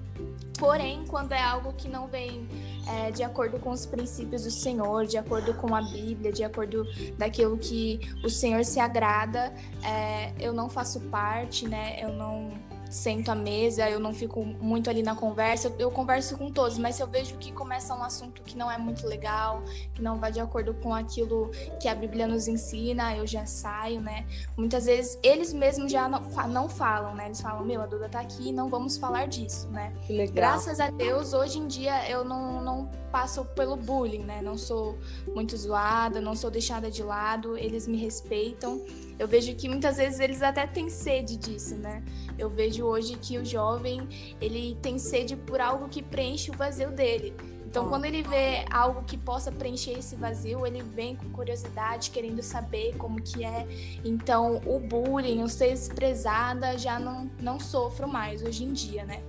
Porém, 0.58 1.06
quando 1.06 1.34
é 1.34 1.42
algo 1.42 1.74
que 1.74 1.88
não 1.88 2.08
vem 2.08 2.48
é, 2.88 3.12
de 3.12 3.24
acordo 3.24 3.60
com 3.60 3.70
os 3.70 3.86
princípios 3.86 4.44
do 4.44 4.52
Senhor, 4.52 5.06
de 5.06 5.18
acordo 5.18 5.54
com 5.54 5.76
a 5.76 5.82
Bíblia, 5.82 6.32
de 6.32 6.44
acordo 6.44 6.84
daquilo 7.18 7.58
que 7.58 8.00
o 8.24 8.30
Senhor 8.30 8.64
se 8.66 8.80
agrada, 8.80 9.54
é, 9.84 10.34
eu 10.40 10.54
não 10.54 10.70
faço 10.70 11.00
parte, 11.02 11.68
né? 11.68 11.98
Eu 12.02 12.14
não 12.14 12.52
sento 12.90 13.30
à 13.30 13.36
mesa, 13.36 13.90
eu 13.90 14.00
não 14.00 14.14
fico 14.14 14.44
muito 14.44 14.90
ali 14.90 15.04
na 15.04 15.16
conversa, 15.16 15.68
eu, 15.68 15.76
eu, 15.80 15.92
converso 15.92 16.38
com 16.38 16.50
todos, 16.52 16.78
mas 16.78 16.96
se 16.96 17.04
eu 17.04 17.08
vejo 17.08 17.38
que 17.38 17.52
começa 17.52 17.94
um 17.94 18.04
assunto 18.04 18.42
que 18.44 18.58
não 18.58 18.72
é 18.72 18.78
muito 18.78 19.06
legal, 19.08 19.64
que 19.94 20.02
não 20.02 20.20
vai 20.20 20.32
de 20.32 20.40
acordo 20.40 20.74
com 20.76 20.94
aquilo 20.94 21.52
que 21.80 21.88
a 21.88 21.96
Bíblia 21.96 22.28
nos 22.28 22.48
ensina, 22.48 23.16
eu 23.16 23.26
já 23.26 23.46
saio, 23.46 24.02
né? 24.02 24.26
Muitas 24.56 24.86
vezes 24.86 25.20
eles 25.24 25.54
mesmos 25.54 25.92
já 25.92 26.08
não, 26.08 26.22
não 26.50 26.70
falam, 26.70 27.16
né? 27.16 27.26
Eles 27.26 27.42
falam, 27.42 27.66
meu, 27.66 27.82
a 27.82 27.86
Duda 27.86 28.10
tá 28.10 28.20
aqui, 28.20 28.52
não 28.52 28.70
vamos 28.70 28.98
falar 28.98 29.28
disso, 29.28 29.68
né? 29.70 29.94
Graças 30.34 30.80
a 30.80 30.90
Deus, 30.90 31.34
hoje 31.34 31.60
em 31.60 31.68
dia 31.68 32.10
eu 32.10 32.24
não, 32.24 32.62
não 32.62 32.92
passo 33.12 33.44
pelo 33.46 33.76
bullying, 33.76 34.24
né? 34.24 34.42
Não 34.42 34.58
sou 34.58 34.98
muito 35.34 35.56
zoada, 35.58 36.22
não 36.22 36.36
sou 36.36 36.52
deixada 36.52 36.90
de 36.92 37.04
lado, 37.04 37.58
eles 37.58 37.88
me 37.88 37.98
respeitam. 37.98 38.84
Eu 39.20 39.28
vejo 39.28 39.56
que 39.56 39.68
muitas 39.68 39.98
vezes 39.98 40.20
eles 40.20 40.42
até 40.42 40.68
têm 40.68 40.90
sede 40.90 41.38
disso, 41.38 41.76
né? 41.76 42.04
Eu 42.38 42.50
vejo 42.50 42.86
hoje 42.86 43.18
que 43.18 43.38
o 43.38 43.46
jovem, 43.46 44.08
ele 44.40 44.78
tem 44.82 45.00
sede 45.00 45.36
por 45.36 45.60
algo 45.60 45.90
que 45.90 46.04
preenche 46.04 46.52
o 46.52 46.54
vazio 46.54 46.92
dele. 46.92 47.34
Então, 47.66 47.90
quando 47.90 48.06
ele 48.06 48.24
vê 48.24 48.66
algo 48.72 49.04
que 49.04 49.18
possa 49.18 49.52
preencher 49.52 50.00
esse 50.00 50.16
vazio, 50.16 50.66
ele 50.66 50.82
vem 50.82 51.16
com 51.16 51.30
curiosidade, 51.32 52.12
querendo 52.12 52.42
saber 52.42 52.96
como 52.98 53.22
que 53.22 53.44
é. 53.44 53.68
Então, 54.06 54.62
o 54.66 54.80
bullying, 54.80 55.44
o 55.44 55.50
ser 55.50 55.72
desprezada, 55.72 56.78
já 56.78 56.98
não, 56.98 57.30
não 57.42 57.60
sofro 57.60 58.08
mais 58.08 58.42
hoje 58.42 58.64
em 58.64 58.72
dia, 58.72 59.04
né? 59.04 59.22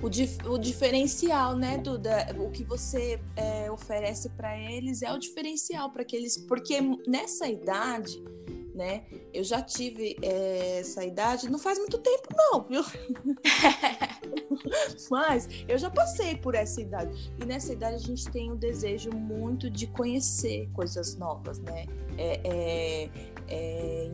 O, 0.00 0.08
dif 0.08 0.38
o 0.48 0.58
diferencial, 0.58 1.54
né, 1.54 1.78
Duda? 1.78 2.34
O 2.38 2.50
que 2.50 2.64
você 2.64 3.20
é, 3.36 3.70
oferece 3.70 4.30
para 4.30 4.58
eles 4.58 5.02
é 5.02 5.12
o 5.12 5.18
diferencial 5.18 5.90
para 5.90 6.02
que 6.02 6.16
eles. 6.16 6.36
Porque 6.36 6.80
nessa 7.06 7.46
idade 7.46 8.20
né? 8.74 9.02
Eu 9.32 9.44
já 9.44 9.60
tive 9.60 10.16
é, 10.22 10.80
essa 10.80 11.04
idade, 11.04 11.50
não 11.50 11.58
faz 11.58 11.78
muito 11.78 11.98
tempo 11.98 12.28
não, 12.34 12.62
viu? 12.62 12.82
Mas 15.10 15.48
eu 15.68 15.78
já 15.78 15.90
passei 15.90 16.36
por 16.36 16.54
essa 16.54 16.80
idade. 16.80 17.32
E 17.40 17.44
nessa 17.44 17.72
idade 17.72 17.96
a 17.96 17.98
gente 17.98 18.28
tem 18.30 18.50
o 18.50 18.54
um 18.54 18.56
desejo 18.56 19.10
muito 19.10 19.70
de 19.70 19.86
conhecer 19.86 20.68
coisas 20.72 21.16
novas, 21.16 21.58
né? 21.58 21.86
É, 22.16 22.40
é, 22.44 23.10
é, 23.48 24.10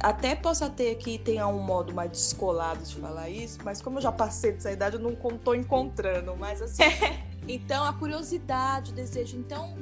até 0.00 0.34
possa 0.34 0.68
ter 0.68 0.94
que 0.96 1.18
tenha 1.18 1.46
um 1.46 1.60
modo 1.60 1.94
mais 1.94 2.10
descolado 2.10 2.82
de 2.82 2.96
falar 2.96 3.30
isso, 3.30 3.58
mas 3.64 3.80
como 3.80 3.98
eu 3.98 4.02
já 4.02 4.12
passei 4.12 4.52
dessa 4.52 4.70
idade, 4.70 4.96
eu 4.96 5.02
não 5.02 5.12
estou 5.12 5.54
encontrando. 5.54 6.36
Mas 6.36 6.62
assim, 6.62 6.82
então 7.48 7.84
a 7.84 7.92
curiosidade, 7.92 8.92
o 8.92 8.94
desejo. 8.94 9.36
Então 9.36 9.74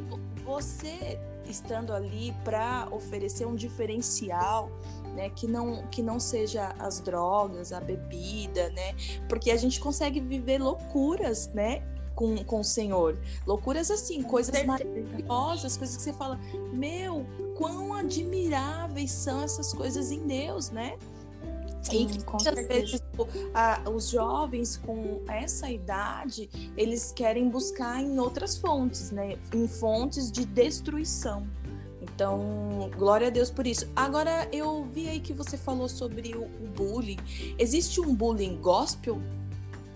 você 0.44 1.18
estando 1.48 1.92
ali 1.92 2.34
para 2.44 2.88
oferecer 2.90 3.46
um 3.46 3.54
diferencial, 3.54 4.70
né, 5.14 5.30
que 5.30 5.46
não 5.46 5.86
que 5.88 6.02
não 6.02 6.18
seja 6.18 6.74
as 6.78 7.00
drogas, 7.00 7.72
a 7.72 7.80
bebida, 7.80 8.70
né? 8.70 8.94
Porque 9.28 9.50
a 9.50 9.56
gente 9.56 9.80
consegue 9.80 10.20
viver 10.20 10.58
loucuras, 10.58 11.48
né? 11.52 11.82
Com, 12.14 12.44
com 12.44 12.60
o 12.60 12.64
Senhor. 12.64 13.18
Loucuras 13.46 13.90
assim, 13.90 14.22
coisas 14.22 14.62
maravilhosas, 14.64 15.78
coisas 15.78 15.96
que 15.96 16.02
você 16.02 16.12
fala, 16.12 16.38
meu, 16.70 17.26
quão 17.56 17.94
admiráveis 17.94 19.10
são 19.10 19.42
essas 19.42 19.72
coisas 19.72 20.10
em 20.10 20.26
Deus, 20.26 20.70
né? 20.70 20.98
Sim, 21.82 22.06
e 22.12 22.22
com 22.22 22.38
certeza. 22.38 22.68
Vezes, 22.68 23.00
tipo, 23.00 23.28
a, 23.52 23.82
os 23.90 24.08
jovens 24.08 24.76
com 24.76 25.20
essa 25.28 25.70
idade, 25.70 26.48
eles 26.76 27.12
querem 27.12 27.48
buscar 27.48 28.00
em 28.00 28.18
outras 28.18 28.56
fontes, 28.56 29.10
né? 29.10 29.36
Em 29.54 29.66
fontes 29.66 30.30
de 30.30 30.44
destruição. 30.44 31.46
Então, 32.00 32.90
glória 32.96 33.28
a 33.28 33.30
Deus 33.30 33.50
por 33.50 33.66
isso. 33.66 33.88
Agora, 33.96 34.48
eu 34.52 34.84
vi 34.84 35.08
aí 35.08 35.20
que 35.20 35.32
você 35.32 35.56
falou 35.56 35.88
sobre 35.88 36.34
o, 36.34 36.42
o 36.42 36.68
bullying. 36.74 37.18
Existe 37.58 38.00
um 38.00 38.14
bullying 38.14 38.56
gospel, 38.60 39.20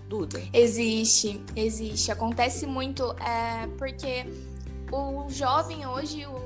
Duda? 0.08 0.40
Existe, 0.52 1.40
existe. 1.56 2.12
Acontece 2.12 2.66
muito, 2.66 3.12
é, 3.20 3.66
porque 3.76 4.24
o 4.92 5.28
jovem 5.30 5.84
hoje, 5.86 6.24
o 6.26 6.45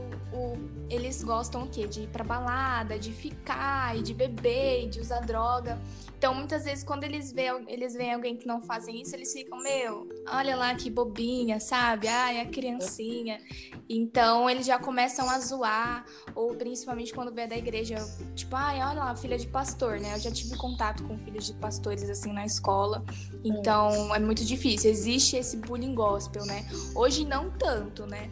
eles 0.89 1.23
gostam 1.23 1.63
o 1.63 1.69
quê? 1.69 1.87
De 1.87 2.03
ir 2.03 2.09
pra 2.09 2.25
balada, 2.25 2.99
de 2.99 3.13
ficar, 3.13 3.97
e 3.97 4.03
de 4.03 4.13
beber, 4.13 4.85
e 4.85 4.89
de 4.89 5.01
usar 5.01 5.21
droga. 5.21 5.79
Então, 6.19 6.35
muitas 6.35 6.65
vezes, 6.65 6.85
quando 6.85 7.05
eles 7.05 7.33
veem, 7.33 7.65
eles 7.67 7.95
veem 7.95 8.13
alguém 8.13 8.37
que 8.37 8.47
não 8.47 8.61
fazem 8.61 9.01
isso, 9.01 9.15
eles 9.17 9.33
ficam, 9.33 9.59
meu, 9.63 10.07
olha 10.29 10.55
lá 10.55 10.75
que 10.75 10.91
bobinha, 10.91 11.59
sabe? 11.59 12.09
Ai, 12.09 12.41
a 12.41 12.47
criancinha. 12.47 13.41
Então, 13.89 14.51
eles 14.51 14.67
já 14.67 14.79
começam 14.79 15.31
a 15.31 15.39
zoar, 15.39 16.05
ou 16.35 16.55
principalmente 16.55 17.15
quando 17.15 17.33
vê 17.33 17.47
da 17.47 17.57
igreja, 17.57 17.97
tipo, 18.35 18.55
ai, 18.55 18.83
olha 18.83 19.01
lá, 19.01 19.17
filha 19.17 19.39
de 19.39 19.47
pastor, 19.47 19.99
né? 19.99 20.15
Eu 20.15 20.21
já 20.21 20.31
tive 20.31 20.57
contato 20.57 21.05
com 21.05 21.17
filhos 21.17 21.47
de 21.47 21.55
pastores, 21.55 22.09
assim, 22.11 22.33
na 22.33 22.45
escola. 22.45 23.03
Então, 23.43 24.15
é 24.15 24.19
muito 24.19 24.45
difícil. 24.45 24.91
Existe 24.91 25.37
esse 25.37 25.57
bullying 25.57 25.95
gospel, 25.95 26.45
né? 26.45 26.67
Hoje, 26.95 27.25
não 27.25 27.51
tanto, 27.51 28.07
né? 28.07 28.31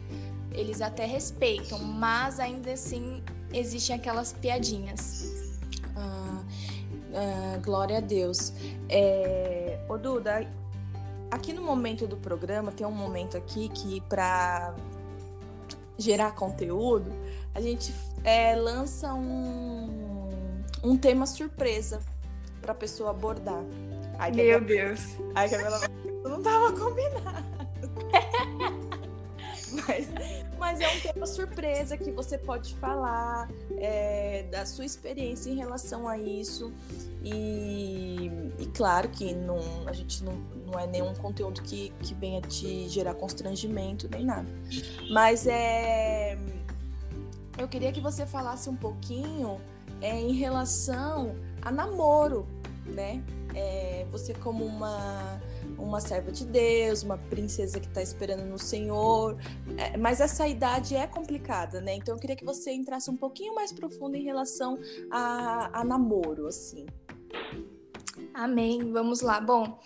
Eles 0.59 0.81
até 0.81 1.05
respeitam, 1.05 1.79
mas 1.79 2.39
ainda 2.39 2.73
assim 2.73 3.23
existem 3.53 3.95
aquelas 3.95 4.33
piadinhas. 4.33 5.55
Ah, 5.95 6.43
ah, 7.13 7.57
glória 7.63 7.97
a 7.97 8.01
Deus. 8.01 8.53
É, 8.89 9.79
ô 9.87 9.97
Duda, 9.97 10.45
aqui 11.31 11.53
no 11.53 11.61
momento 11.61 12.05
do 12.05 12.17
programa, 12.17 12.71
tem 12.71 12.85
um 12.85 12.91
momento 12.91 13.37
aqui 13.37 13.69
que 13.69 14.01
para 14.01 14.75
gerar 15.97 16.33
conteúdo, 16.33 17.11
a 17.53 17.61
gente 17.61 17.93
é, 18.23 18.55
lança 18.55 19.13
um, 19.13 20.63
um 20.83 20.97
tema 20.97 21.25
surpresa 21.25 21.99
para 22.61 22.71
a 22.73 22.75
pessoa 22.75 23.11
abordar. 23.11 23.63
Ai, 24.17 24.31
Meu 24.31 24.61
Deus. 24.61 25.15
Ai, 25.35 25.49
Camila, 25.49 25.79
não 26.23 26.41
tava 26.41 26.73
combinado. 26.73 27.49
mas, 30.57 30.79
é 30.79 30.87
um 30.87 30.99
tema 30.99 31.25
surpresa 31.25 31.97
que 31.97 32.11
você 32.11 32.37
pode 32.37 32.75
falar 32.75 33.49
é, 33.77 34.43
da 34.51 34.65
sua 34.65 34.85
experiência 34.85 35.49
em 35.49 35.55
relação 35.55 36.07
a 36.07 36.17
isso. 36.17 36.73
E, 37.23 38.31
e 38.57 38.65
claro 38.73 39.09
que 39.09 39.33
não, 39.33 39.59
a 39.87 39.93
gente 39.93 40.23
não, 40.23 40.33
não 40.65 40.79
é 40.79 40.87
nenhum 40.87 41.13
conteúdo 41.15 41.61
que, 41.61 41.91
que 42.01 42.13
venha 42.13 42.41
te 42.41 42.87
gerar 42.89 43.13
constrangimento 43.15 44.07
nem 44.09 44.25
nada. 44.25 44.47
Mas 45.11 45.47
é. 45.47 46.37
Eu 47.57 47.67
queria 47.67 47.91
que 47.91 47.99
você 47.99 48.25
falasse 48.25 48.69
um 48.69 48.75
pouquinho 48.75 49.59
é, 50.01 50.17
em 50.17 50.33
relação 50.33 51.35
a 51.61 51.71
namoro, 51.71 52.47
né? 52.85 53.21
É, 53.53 54.05
você 54.11 54.33
como 54.33 54.63
uma 54.63 55.41
uma 55.79 55.99
serva 55.99 56.31
de 56.31 56.45
Deus, 56.45 57.03
uma 57.03 57.17
princesa 57.17 57.79
que 57.79 57.87
está 57.87 58.01
esperando 58.01 58.45
no 58.45 58.59
Senhor. 58.59 59.37
É, 59.77 59.97
mas 59.97 60.19
essa 60.21 60.47
idade 60.47 60.95
é 60.95 61.07
complicada, 61.07 61.81
né? 61.81 61.95
Então 61.95 62.15
eu 62.15 62.19
queria 62.19 62.35
que 62.35 62.45
você 62.45 62.71
entrasse 62.71 63.09
um 63.09 63.17
pouquinho 63.17 63.55
mais 63.55 63.71
profundo 63.71 64.15
em 64.15 64.23
relação 64.23 64.77
a, 65.11 65.79
a 65.79 65.83
namoro, 65.83 66.47
assim. 66.47 66.85
Amém. 68.33 68.91
Vamos 68.91 69.21
lá. 69.21 69.39
Bom, 69.39 69.79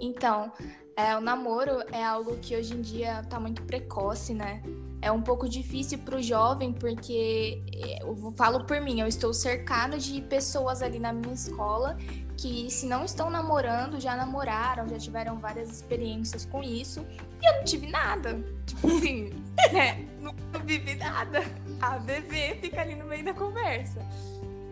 então, 0.00 0.52
é, 0.96 1.16
o 1.16 1.20
namoro 1.20 1.82
é 1.92 2.04
algo 2.04 2.36
que 2.38 2.56
hoje 2.56 2.74
em 2.74 2.80
dia 2.80 3.20
está 3.20 3.38
muito 3.38 3.62
precoce, 3.62 4.32
né? 4.32 4.62
É 5.02 5.12
um 5.12 5.22
pouco 5.22 5.48
difícil 5.48 5.98
para 5.98 6.16
o 6.16 6.22
jovem, 6.22 6.72
porque 6.72 7.62
é, 7.72 8.02
eu 8.02 8.32
falo 8.32 8.64
por 8.64 8.80
mim, 8.80 9.00
eu 9.00 9.06
estou 9.06 9.32
cercada 9.34 9.98
de 9.98 10.20
pessoas 10.22 10.82
ali 10.82 10.98
na 10.98 11.12
minha 11.12 11.34
escola 11.34 11.98
que 12.36 12.70
se 12.70 12.86
não 12.86 13.04
estão 13.04 13.30
namorando, 13.30 13.98
já 13.98 14.14
namoraram, 14.14 14.88
já 14.88 14.98
tiveram 14.98 15.38
várias 15.38 15.70
experiências 15.70 16.44
com 16.44 16.62
isso. 16.62 17.04
E 17.42 17.48
eu 17.48 17.56
não 17.56 17.64
tive 17.64 17.86
nada. 17.86 18.34
Tipo 18.66 18.88
assim, 18.88 19.30
né? 19.72 20.06
Não, 20.20 20.34
vivi 20.64 20.94
nada. 20.96 21.42
A 21.80 21.98
bebê 21.98 22.58
fica 22.60 22.82
ali 22.82 22.94
no 22.94 23.06
meio 23.06 23.24
da 23.24 23.34
conversa. 23.34 24.00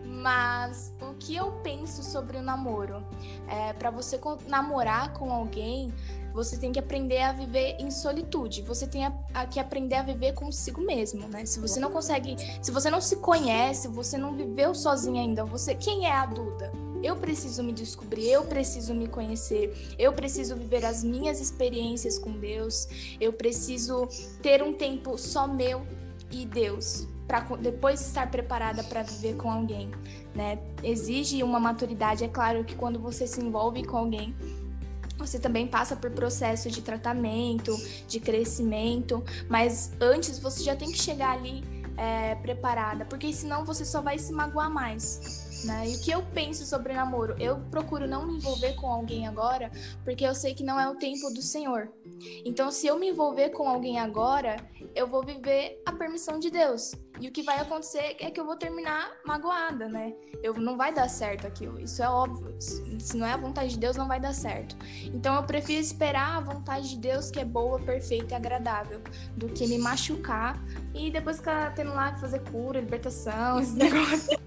Mas 0.05 0.93
o 1.01 1.13
que 1.15 1.35
eu 1.35 1.51
penso 1.63 2.03
sobre 2.03 2.37
o 2.37 2.41
namoro? 2.41 3.03
É, 3.47 3.73
para 3.73 3.91
você 3.91 4.19
namorar 4.47 5.13
com 5.13 5.31
alguém, 5.31 5.93
você 6.33 6.57
tem 6.57 6.71
que 6.71 6.79
aprender 6.79 7.21
a 7.21 7.31
viver 7.31 7.77
em 7.79 7.89
solitude. 7.89 8.61
Você 8.63 8.87
tem 8.87 9.05
a, 9.05 9.13
a, 9.33 9.45
que 9.45 9.59
aprender 9.59 9.95
a 9.95 10.03
viver 10.03 10.33
consigo 10.33 10.81
mesmo, 10.81 11.27
né? 11.27 11.45
Se 11.45 11.59
você 11.59 11.79
não 11.79 11.91
consegue, 11.91 12.35
se 12.61 12.71
você 12.71 12.89
não 12.89 12.99
se 12.99 13.17
conhece, 13.17 13.87
você 13.87 14.17
não 14.17 14.35
viveu 14.35 14.75
sozinho 14.75 15.21
ainda, 15.21 15.45
você 15.45 15.73
quem 15.73 16.05
é 16.05 16.11
a 16.11 16.25
Duda? 16.25 16.84
Eu 17.05 17.15
preciso 17.15 17.61
me 17.61 17.71
descobrir, 17.71 18.31
eu 18.31 18.45
preciso 18.45 18.91
me 18.95 19.07
conhecer, 19.07 19.95
eu 19.99 20.11
preciso 20.11 20.55
viver 20.55 20.83
as 20.83 21.03
minhas 21.03 21.39
experiências 21.39 22.17
com 22.17 22.31
Deus, 22.31 22.87
eu 23.21 23.31
preciso 23.31 24.07
ter 24.41 24.63
um 24.63 24.73
tempo 24.73 25.15
só 25.15 25.47
meu 25.47 25.85
e 26.31 26.47
Deus 26.47 27.07
para 27.27 27.41
depois 27.57 28.01
estar 28.01 28.31
preparada 28.31 28.83
para 28.83 29.03
viver 29.03 29.35
com 29.35 29.51
alguém, 29.51 29.91
né? 30.33 30.57
Exige 30.81 31.43
uma 31.43 31.59
maturidade, 31.59 32.23
é 32.23 32.27
claro 32.27 32.63
que 32.63 32.73
quando 32.73 32.99
você 32.99 33.27
se 33.27 33.39
envolve 33.39 33.83
com 33.85 33.97
alguém, 33.97 34.35
você 35.15 35.37
também 35.37 35.67
passa 35.67 35.95
por 35.95 36.09
processo 36.09 36.71
de 36.71 36.81
tratamento, 36.81 37.71
de 38.07 38.19
crescimento, 38.19 39.23
mas 39.47 39.91
antes 40.01 40.39
você 40.39 40.63
já 40.63 40.75
tem 40.75 40.91
que 40.91 40.97
chegar 40.97 41.33
ali 41.33 41.63
é, 41.97 42.33
preparada, 42.33 43.05
porque 43.05 43.31
senão 43.31 43.63
você 43.63 43.85
só 43.85 44.01
vai 44.01 44.17
se 44.17 44.33
magoar 44.33 44.71
mais 44.71 45.44
né? 45.65 45.89
E 45.89 45.95
o 45.95 46.01
que 46.01 46.11
eu 46.11 46.23
penso 46.33 46.65
sobre 46.65 46.93
namoro? 46.93 47.35
Eu 47.39 47.59
procuro 47.71 48.07
não 48.07 48.25
me 48.25 48.37
envolver 48.37 48.73
com 48.75 48.87
alguém 48.87 49.27
agora, 49.27 49.71
porque 50.03 50.25
eu 50.25 50.35
sei 50.35 50.53
que 50.53 50.63
não 50.63 50.79
é 50.79 50.87
o 50.87 50.95
tempo 50.95 51.29
do 51.31 51.41
Senhor. 51.41 51.89
Então, 52.45 52.71
se 52.71 52.87
eu 52.87 52.97
me 52.97 53.09
envolver 53.09 53.49
com 53.49 53.67
alguém 53.67 53.99
agora, 53.99 54.57
eu 54.93 55.07
vou 55.07 55.23
viver 55.23 55.81
a 55.85 55.91
permissão 55.91 56.39
de 56.39 56.49
Deus. 56.49 56.93
E 57.19 57.27
o 57.29 57.31
que 57.31 57.43
vai 57.43 57.59
acontecer 57.59 58.17
é 58.19 58.29
que 58.29 58.39
eu 58.39 58.45
vou 58.45 58.57
terminar 58.57 59.09
magoada, 59.25 59.87
né? 59.87 60.13
Eu 60.43 60.53
não 60.55 60.75
vai 60.75 60.93
dar 60.93 61.07
certo 61.09 61.47
aquilo. 61.47 61.79
Isso 61.79 62.03
é 62.03 62.09
óbvio. 62.09 62.53
Se 62.59 63.15
não 63.15 63.25
é 63.25 63.31
a 63.31 63.37
vontade 63.37 63.69
de 63.69 63.79
Deus, 63.79 63.95
não 63.95 64.07
vai 64.07 64.19
dar 64.19 64.33
certo. 64.33 64.75
Então 65.05 65.33
eu 65.35 65.43
prefiro 65.43 65.79
esperar 65.79 66.37
a 66.37 66.39
vontade 66.41 66.89
de 66.89 66.97
Deus, 66.97 67.31
que 67.31 67.39
é 67.39 67.45
boa, 67.45 67.79
perfeita 67.79 68.33
e 68.33 68.35
agradável, 68.35 69.01
do 69.35 69.47
que 69.47 69.65
me 69.65 69.77
machucar 69.77 70.61
e 70.93 71.09
depois 71.09 71.37
ficar 71.37 71.73
tendo 71.73 71.93
lá 71.93 72.11
que 72.11 72.19
fazer 72.19 72.39
cura, 72.51 72.79
libertação, 72.81 73.59
esse 73.59 73.73
negócio. 73.77 74.37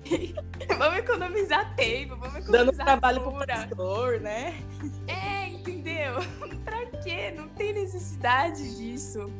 vamos 0.79 0.99
economizar 0.99 1.75
tempo, 1.75 2.17
vamos 2.17 2.37
economizar 2.37 2.67
Dando 2.67 2.73
trabalho 2.77 3.23
cura. 3.23 3.47
pro 3.47 3.77
pastor, 3.77 4.21
né? 4.21 4.63
É, 5.07 5.49
entendeu? 5.49 6.15
pra 6.65 6.85
quê? 7.03 7.33
Não 7.35 7.49
tem 7.49 7.73
necessidade 7.73 8.77
disso. 8.77 9.31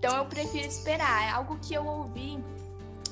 Então 0.00 0.16
eu 0.16 0.24
prefiro 0.24 0.66
esperar. 0.66 1.28
É 1.28 1.30
algo 1.30 1.58
que 1.58 1.74
eu 1.74 1.86
ouvi 1.86 2.42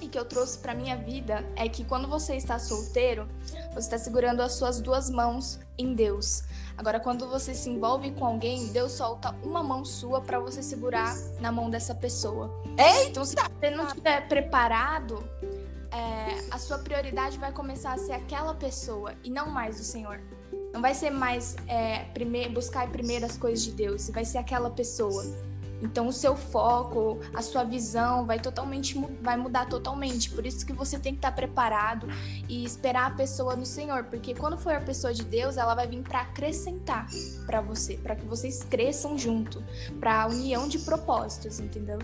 e 0.00 0.09
que 0.09 0.18
eu 0.18 0.25
trouxe 0.25 0.57
para 0.59 0.75
minha 0.75 0.97
vida 0.97 1.45
é 1.54 1.68
que 1.68 1.85
quando 1.85 2.09
você 2.09 2.35
está 2.35 2.59
solteiro, 2.59 3.28
você 3.73 3.80
está 3.80 3.99
segurando 3.99 4.40
as 4.40 4.54
suas 4.54 4.80
duas 4.80 5.11
mãos 5.11 5.61
em 5.76 5.95
Deus. 5.95 6.45
Agora, 6.78 6.99
quando 6.99 7.28
você 7.28 7.52
se 7.52 7.68
envolve 7.68 8.12
com 8.12 8.25
alguém, 8.25 8.68
Deus 8.68 8.92
solta 8.92 9.35
uma 9.42 9.62
mão 9.62 9.85
sua 9.85 10.23
para 10.23 10.40
você 10.40 10.62
segurar 10.62 11.14
na 11.40 11.52
mão 11.52 11.68
dessa 11.68 11.95
pessoa. 11.95 12.50
Eita! 12.78 13.11
Então, 13.11 13.25
se 13.25 13.35
você 13.35 13.71
não 13.71 13.87
estiver 13.87 14.26
preparado, 14.26 15.28
é, 15.92 16.49
a 16.50 16.59
sua 16.59 16.78
prioridade 16.78 17.37
vai 17.37 17.52
começar 17.52 17.92
a 17.92 17.99
ser 17.99 18.12
aquela 18.12 18.54
pessoa 18.54 19.12
e 19.23 19.28
não 19.28 19.50
mais 19.50 19.78
o 19.78 19.85
Senhor. 19.85 20.21
Não 20.73 20.80
vai 20.80 20.95
ser 20.95 21.11
mais 21.11 21.54
é, 21.66 22.04
primeir, 22.14 22.50
buscar 22.50 22.88
primeiro 22.88 23.26
as 23.26 23.37
coisas 23.37 23.62
de 23.62 23.73
Deus, 23.73 24.09
vai 24.11 24.25
ser 24.25 24.38
aquela 24.38 24.71
pessoa. 24.71 25.25
Então 25.82 26.08
o 26.08 26.12
seu 26.12 26.37
foco, 26.37 27.20
a 27.35 27.42
sua 27.42 27.64
visão 27.64 28.26
vai 28.26 28.38
totalmente 28.38 28.99
vai 29.23 29.37
mudar 29.37 29.66
totalmente. 29.66 30.30
Por 30.30 30.44
isso 30.44 30.66
que 30.66 30.73
você 30.73 30.99
tem 30.99 31.12
que 31.12 31.18
estar 31.18 31.32
preparado 31.32 32.06
e 32.49 32.64
esperar 32.64 33.06
a 33.06 33.14
pessoa 33.14 33.54
no 33.54 33.66
Senhor, 33.66 34.04
porque 34.04 34.35
quando 34.35 34.56
for 34.56 34.73
a 34.73 34.80
pessoa 34.80 35.12
de 35.12 35.25
Deus, 35.25 35.56
ela 35.56 35.75
vai 35.75 35.87
vir 35.87 36.02
para 36.02 36.20
acrescentar 36.20 37.06
para 37.47 37.61
você, 37.61 37.97
para 37.97 38.16
que 38.16 38.26
vocês 38.26 38.62
cresçam 38.64 39.16
junto, 39.16 39.62
para 40.00 40.23
a 40.23 40.26
união 40.26 40.68
de 40.68 40.78
propósitos, 40.78 41.61
entendeu? 41.61 41.99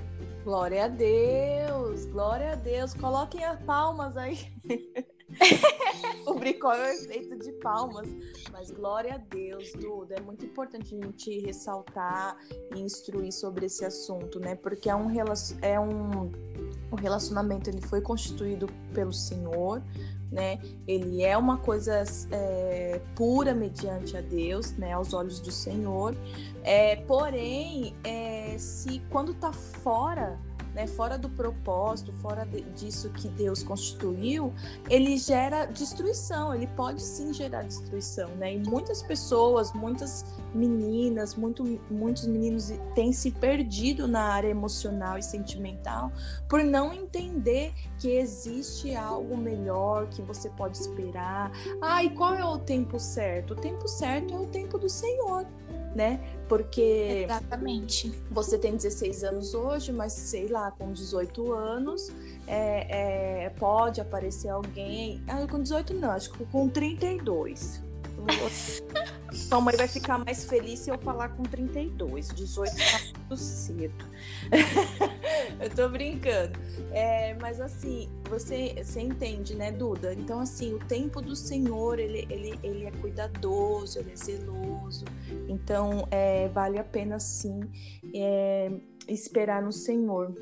Glória 0.44 0.84
a 0.84 0.88
Deus, 0.88 2.04
glória 2.06 2.52
a 2.52 2.54
Deus. 2.54 2.92
Coloquem 2.92 3.44
as 3.44 3.58
palmas 3.62 4.16
aí. 4.16 4.52
descobrir 6.14 6.54
qual 6.54 6.74
é 6.74 6.90
o 6.90 6.94
efeito 6.94 7.36
de 7.38 7.52
palmas. 7.52 8.08
Mas 8.52 8.70
glória 8.70 9.14
a 9.14 9.18
Deus, 9.18 9.72
Duda. 9.72 10.16
É 10.16 10.20
muito 10.20 10.44
importante 10.44 10.94
a 10.94 11.02
gente 11.02 11.40
ressaltar 11.40 12.36
e 12.74 12.80
instruir 12.80 13.32
sobre 13.32 13.66
esse 13.66 13.84
assunto, 13.84 14.38
né? 14.40 14.54
Porque 14.54 14.88
é 14.88 14.94
um, 14.94 15.08
é 15.62 15.80
um, 15.80 16.30
o 16.90 16.96
relacionamento 16.96 17.70
ele 17.70 17.80
foi 17.80 18.00
constituído 18.00 18.66
pelo 18.92 19.12
Senhor, 19.12 19.82
né? 20.30 20.58
Ele 20.86 21.22
é 21.22 21.36
uma 21.36 21.58
coisa 21.58 22.02
é, 22.30 23.00
pura 23.14 23.54
mediante 23.54 24.16
a 24.16 24.20
Deus, 24.20 24.72
né? 24.72 24.92
Aos 24.92 25.14
olhos 25.14 25.40
do 25.40 25.50
Senhor. 25.50 26.14
É, 26.62 26.96
porém, 26.96 27.96
é, 28.04 28.56
se 28.58 29.00
quando 29.10 29.34
tá 29.34 29.52
fora 29.52 30.38
né, 30.74 30.86
fora 30.86 31.16
do 31.16 31.28
propósito, 31.30 32.12
fora 32.14 32.44
de, 32.44 32.62
disso 32.72 33.10
que 33.10 33.28
Deus 33.28 33.62
constituiu, 33.62 34.52
ele 34.90 35.16
gera 35.16 35.66
destruição, 35.66 36.54
ele 36.54 36.66
pode 36.66 37.00
sim 37.00 37.32
gerar 37.32 37.62
destruição, 37.62 38.30
né? 38.36 38.54
E 38.54 38.58
muitas 38.58 39.02
pessoas, 39.02 39.72
muitas 39.72 40.24
meninas, 40.54 41.34
muito, 41.34 41.64
muitos 41.90 42.26
meninos 42.26 42.72
têm 42.94 43.12
se 43.12 43.30
perdido 43.30 44.08
na 44.08 44.22
área 44.22 44.48
emocional 44.48 45.16
e 45.16 45.22
sentimental 45.22 46.12
por 46.48 46.62
não 46.62 46.92
entender 46.92 47.72
que 47.98 48.10
existe 48.10 48.94
algo 48.94 49.36
melhor 49.36 50.08
que 50.08 50.22
você 50.22 50.50
pode 50.50 50.76
esperar. 50.78 51.50
Ah, 51.80 52.02
e 52.02 52.10
qual 52.10 52.34
é 52.34 52.44
o 52.44 52.58
tempo 52.58 52.98
certo? 52.98 53.52
O 53.52 53.56
tempo 53.56 53.86
certo 53.86 54.34
é 54.34 54.38
o 54.38 54.46
tempo 54.46 54.78
do 54.78 54.88
Senhor 54.88 55.46
né? 55.94 56.20
Porque 56.48 57.24
Exatamente. 57.24 58.12
você 58.30 58.58
tem 58.58 58.76
16 58.76 59.24
anos 59.24 59.54
hoje, 59.54 59.92
mas 59.92 60.12
sei 60.12 60.48
lá, 60.48 60.70
com 60.70 60.90
18 60.90 61.52
anos 61.52 62.12
é, 62.46 63.44
é, 63.44 63.50
pode 63.50 64.00
aparecer 64.00 64.48
alguém. 64.48 65.22
Ah, 65.26 65.46
com 65.48 65.62
18 65.62 65.94
não, 65.94 66.10
acho 66.10 66.30
que 66.32 66.44
com 66.46 66.68
32. 66.68 67.82
Sua 69.34 69.60
mãe 69.60 69.76
vai 69.76 69.88
ficar 69.88 70.18
mais 70.18 70.44
feliz 70.44 70.80
se 70.80 70.90
eu 70.90 70.98
falar 70.98 71.30
com 71.30 71.42
32. 71.42 72.28
18 72.28 72.74
tá 72.76 72.82
muito 73.18 73.36
cedo. 73.36 74.04
eu 75.60 75.70
tô 75.70 75.88
brincando. 75.88 76.58
É, 76.92 77.34
mas 77.34 77.60
assim, 77.60 78.08
você, 78.28 78.74
você 78.82 79.00
entende, 79.00 79.54
né, 79.56 79.72
Duda? 79.72 80.14
Então, 80.14 80.40
assim, 80.40 80.74
o 80.74 80.78
tempo 80.78 81.20
do 81.20 81.34
Senhor, 81.34 81.98
ele, 81.98 82.26
ele, 82.30 82.58
ele 82.62 82.84
é 82.84 82.90
cuidadoso, 82.92 83.98
ele 83.98 84.12
é 84.12 84.16
zeloso. 84.16 85.04
Então, 85.48 86.06
é, 86.10 86.48
vale 86.48 86.78
a 86.78 86.84
pena, 86.84 87.18
sim, 87.18 87.60
é, 88.14 88.70
esperar 89.08 89.62
no 89.62 89.72
Senhor. 89.72 90.32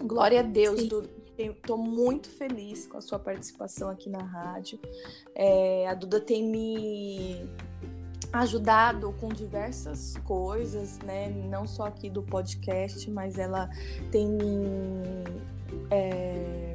Glória 0.00 0.40
a 0.40 0.42
Deus, 0.42 0.80
sim. 0.80 0.88
Duda. 0.88 1.18
Estou 1.38 1.78
muito 1.78 2.28
feliz 2.28 2.84
com 2.88 2.98
a 2.98 3.00
sua 3.00 3.16
participação 3.16 3.88
aqui 3.88 4.10
na 4.10 4.22
rádio. 4.24 4.76
É, 5.36 5.86
a 5.86 5.94
Duda 5.94 6.20
tem 6.20 6.42
me 6.42 7.48
ajudado 8.32 9.14
com 9.20 9.28
diversas 9.28 10.16
coisas, 10.24 10.98
né? 10.98 11.28
Não 11.48 11.66
só 11.66 11.86
aqui 11.86 12.10
do 12.10 12.22
podcast, 12.22 13.10
mas 13.10 13.38
ela 13.38 13.70
tem 14.10 14.26
me, 14.26 15.24
é, 15.90 16.74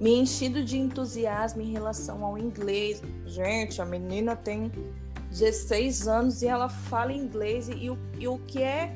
me 0.00 0.14
enchido 0.14 0.64
de 0.64 0.78
entusiasmo 0.78 1.62
em 1.62 1.72
relação 1.72 2.24
ao 2.24 2.36
inglês. 2.36 3.02
Gente, 3.24 3.80
a 3.80 3.84
menina 3.84 4.36
tem 4.36 4.70
16 5.30 6.06
anos 6.06 6.42
e 6.42 6.46
ela 6.46 6.68
fala 6.68 7.12
inglês 7.12 7.68
e, 7.68 7.88
o, 7.88 7.98
e 8.18 8.28
o 8.28 8.38
que 8.38 8.62
é, 8.62 8.94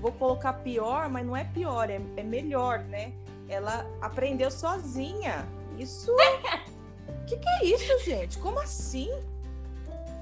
vou 0.00 0.12
colocar 0.12 0.54
pior, 0.54 1.08
mas 1.08 1.26
não 1.26 1.36
é 1.36 1.44
pior, 1.44 1.90
é, 1.90 2.00
é 2.16 2.22
melhor, 2.22 2.80
né? 2.84 3.12
Ela 3.48 3.86
aprendeu 4.00 4.50
sozinha. 4.50 5.46
Isso. 5.78 6.12
O 6.12 7.24
que, 7.26 7.36
que 7.36 7.48
é 7.48 7.64
isso, 7.66 8.04
gente? 8.04 8.38
Como 8.38 8.58
assim? 8.58 9.10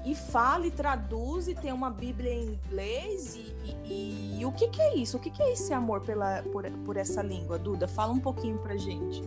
E 0.05 0.13
fala 0.13 0.67
e 0.67 0.71
traduz 0.71 1.47
e 1.47 1.55
tem 1.55 1.73
uma 1.73 1.89
Bíblia 1.89 2.31
em 2.31 2.59
inglês. 2.65 3.35
E, 3.35 3.55
e, 3.85 4.37
e 4.39 4.45
o 4.45 4.51
que, 4.51 4.67
que, 4.67 4.79
é 4.81 4.95
isso? 4.95 5.17
O 5.17 5.19
que, 5.19 5.31
que, 5.31 5.41
é 5.41 5.51
esse 5.51 5.73
amor 5.73 6.01
pela, 6.01 6.43
por, 6.51 6.69
por 6.85 6.95
essa 6.95 7.23
língua, 7.23 7.57
Duda? 7.57 7.87
Fala 7.87 8.13
um 8.13 8.19
pouquinho 8.19 8.57
pra 8.59 8.77
gente. 8.77 9.23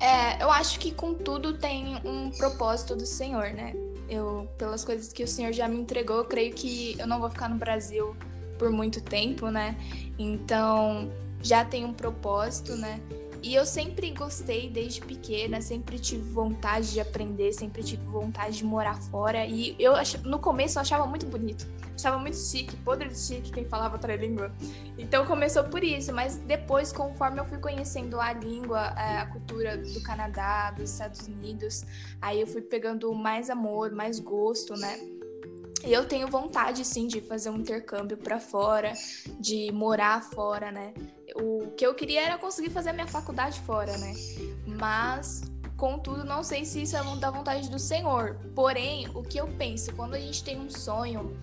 É, 0.00 0.42
eu 0.42 0.50
acho 0.50 0.78
que 0.78 0.92
com 0.92 1.12
tudo 1.12 1.58
tem 1.58 1.96
um 2.04 2.30
propósito 2.30 2.96
do 2.96 3.04
Senhor, 3.04 3.50
né? 3.50 3.74
Eu, 4.08 4.48
pelas 4.56 4.84
coisas 4.84 5.12
que 5.12 5.22
o 5.22 5.28
Senhor 5.28 5.52
já 5.52 5.68
me 5.68 5.78
entregou, 5.78 6.16
eu 6.16 6.24
creio 6.24 6.54
que 6.54 6.96
eu 6.98 7.06
não 7.06 7.20
vou 7.20 7.28
ficar 7.28 7.48
no 7.50 7.56
Brasil 7.56 8.16
por 8.58 8.70
muito 8.70 9.02
tempo, 9.02 9.50
né? 9.50 9.76
Então, 10.18 11.10
já 11.42 11.64
tem 11.64 11.84
um 11.84 11.92
propósito, 11.92 12.74
né? 12.74 13.00
E 13.42 13.54
eu 13.54 13.64
sempre 13.64 14.10
gostei 14.10 14.68
desde 14.68 15.00
pequena, 15.00 15.60
sempre 15.60 15.98
tive 15.98 16.28
vontade 16.30 16.92
de 16.92 17.00
aprender, 17.00 17.52
sempre 17.52 17.84
tive 17.84 18.04
vontade 18.04 18.56
de 18.58 18.64
morar 18.64 19.00
fora. 19.00 19.46
E 19.46 19.76
eu 19.78 19.92
no 20.24 20.38
começo 20.40 20.78
eu 20.78 20.82
achava 20.82 21.06
muito 21.06 21.24
bonito, 21.26 21.66
achava 21.94 22.18
muito 22.18 22.36
chique, 22.36 22.76
podre 22.78 23.08
de 23.08 23.18
chique 23.18 23.52
quem 23.52 23.64
falava 23.64 23.94
outra 23.94 24.16
língua. 24.16 24.52
Então 24.98 25.24
começou 25.24 25.64
por 25.64 25.84
isso, 25.84 26.12
mas 26.12 26.36
depois, 26.36 26.92
conforme 26.92 27.40
eu 27.40 27.44
fui 27.44 27.58
conhecendo 27.58 28.20
a 28.20 28.32
língua, 28.32 28.92
é, 28.96 29.18
a 29.18 29.26
cultura 29.26 29.76
do 29.76 30.02
Canadá, 30.02 30.72
dos 30.72 30.90
Estados 30.90 31.26
Unidos, 31.28 31.84
aí 32.20 32.40
eu 32.40 32.46
fui 32.46 32.60
pegando 32.60 33.12
mais 33.14 33.50
amor, 33.50 33.92
mais 33.92 34.18
gosto, 34.18 34.74
né? 34.74 34.98
E 35.84 35.92
eu 35.92 36.04
tenho 36.04 36.26
vontade, 36.26 36.84
sim, 36.84 37.06
de 37.06 37.20
fazer 37.20 37.50
um 37.50 37.58
intercâmbio 37.58 38.16
para 38.16 38.40
fora, 38.40 38.92
de 39.38 39.70
morar 39.70 40.22
fora, 40.24 40.72
né? 40.72 40.92
O 41.40 41.70
que 41.76 41.86
eu 41.86 41.94
queria 41.94 42.22
era 42.22 42.38
conseguir 42.38 42.70
fazer 42.70 42.90
a 42.90 42.92
minha 42.92 43.06
faculdade 43.06 43.60
fora, 43.60 43.96
né? 43.98 44.14
Mas, 44.66 45.42
contudo, 45.76 46.24
não 46.24 46.42
sei 46.42 46.64
se 46.64 46.82
isso 46.82 46.96
é 46.96 47.16
da 47.16 47.30
vontade 47.30 47.70
do 47.70 47.78
Senhor. 47.78 48.36
Porém, 48.54 49.08
o 49.14 49.22
que 49.22 49.38
eu 49.38 49.46
penso, 49.46 49.94
quando 49.94 50.14
a 50.14 50.18
gente 50.18 50.42
tem 50.42 50.58
um 50.58 50.68
sonho, 50.68 51.36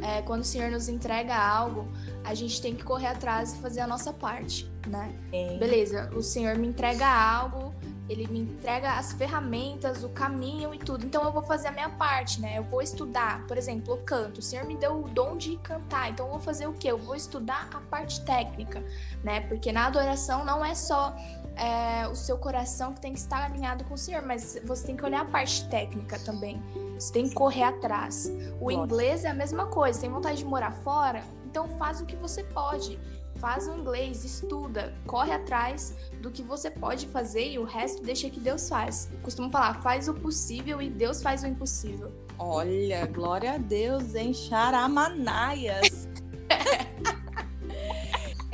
é, 0.00 0.22
quando 0.22 0.40
o 0.40 0.44
Senhor 0.44 0.70
nos 0.70 0.88
entrega 0.88 1.36
algo, 1.36 1.86
a 2.24 2.34
gente 2.34 2.60
tem 2.62 2.74
que 2.74 2.82
correr 2.82 3.08
atrás 3.08 3.54
e 3.54 3.58
fazer 3.58 3.80
a 3.80 3.86
nossa 3.86 4.12
parte, 4.12 4.70
né? 4.86 5.14
É. 5.32 5.56
Beleza, 5.58 6.10
o 6.14 6.22
Senhor 6.22 6.56
me 6.56 6.68
entrega 6.68 7.06
algo, 7.06 7.74
ele 8.08 8.26
me 8.26 8.40
entrega 8.40 8.92
as 8.92 9.12
ferramentas, 9.12 10.02
o 10.02 10.08
caminho 10.08 10.74
e 10.74 10.78
tudo. 10.78 11.04
Então 11.06 11.22
eu 11.22 11.32
vou 11.32 11.42
fazer 11.42 11.68
a 11.68 11.72
minha 11.72 11.88
parte, 11.88 12.40
né? 12.40 12.58
Eu 12.58 12.64
vou 12.64 12.82
estudar, 12.82 13.46
por 13.46 13.56
exemplo, 13.56 13.94
eu 13.94 13.98
canto. 13.98 14.38
O 14.38 14.42
Senhor 14.42 14.66
me 14.66 14.76
deu 14.76 15.04
o 15.04 15.08
dom 15.08 15.36
de 15.36 15.56
cantar, 15.58 16.10
então 16.10 16.26
eu 16.26 16.32
vou 16.32 16.40
fazer 16.40 16.66
o 16.66 16.72
quê? 16.72 16.88
Eu 16.88 16.98
vou 16.98 17.14
estudar 17.14 17.68
a 17.72 17.80
parte 17.80 18.24
técnica, 18.24 18.82
né? 19.22 19.40
Porque 19.42 19.72
na 19.72 19.86
adoração 19.86 20.44
não 20.44 20.64
é 20.64 20.74
só 20.74 21.14
é, 21.56 22.06
o 22.08 22.14
seu 22.14 22.38
coração 22.38 22.92
que 22.92 23.00
tem 23.00 23.12
que 23.12 23.18
estar 23.18 23.44
alinhado 23.44 23.84
com 23.84 23.94
o 23.94 23.98
Senhor, 23.98 24.22
mas 24.22 24.58
você 24.64 24.86
tem 24.86 24.96
que 24.96 25.04
olhar 25.04 25.22
a 25.22 25.26
parte 25.26 25.68
técnica 25.68 26.18
também. 26.18 26.62
Você 26.94 27.12
tem 27.12 27.28
que 27.28 27.34
correr 27.34 27.64
atrás. 27.64 28.30
O 28.60 28.70
Nossa. 28.70 28.84
inglês 28.84 29.24
é 29.24 29.28
a 29.28 29.34
mesma 29.34 29.66
coisa. 29.66 30.00
Tem 30.00 30.10
vontade 30.10 30.38
de 30.38 30.44
morar 30.44 30.72
fora? 30.72 31.22
Então 31.46 31.68
faz 31.78 32.00
o 32.00 32.06
que 32.06 32.16
você 32.16 32.42
pode. 32.42 32.98
Faz 33.42 33.66
o 33.66 33.72
inglês, 33.72 34.24
estuda, 34.24 34.94
corre 35.04 35.32
atrás 35.32 35.96
do 36.20 36.30
que 36.30 36.44
você 36.44 36.70
pode 36.70 37.08
fazer 37.08 37.50
e 37.50 37.58
o 37.58 37.64
resto 37.64 38.00
deixa 38.00 38.30
que 38.30 38.38
Deus 38.38 38.68
faz. 38.68 39.10
Costumo 39.20 39.50
falar, 39.50 39.82
faz 39.82 40.06
o 40.06 40.14
possível 40.14 40.80
e 40.80 40.88
Deus 40.88 41.20
faz 41.20 41.42
o 41.42 41.48
impossível. 41.48 42.12
Olha, 42.38 43.04
glória 43.06 43.54
a 43.54 43.58
Deus, 43.58 44.14
hein? 44.14 44.32
Charamanaias. 44.32 46.08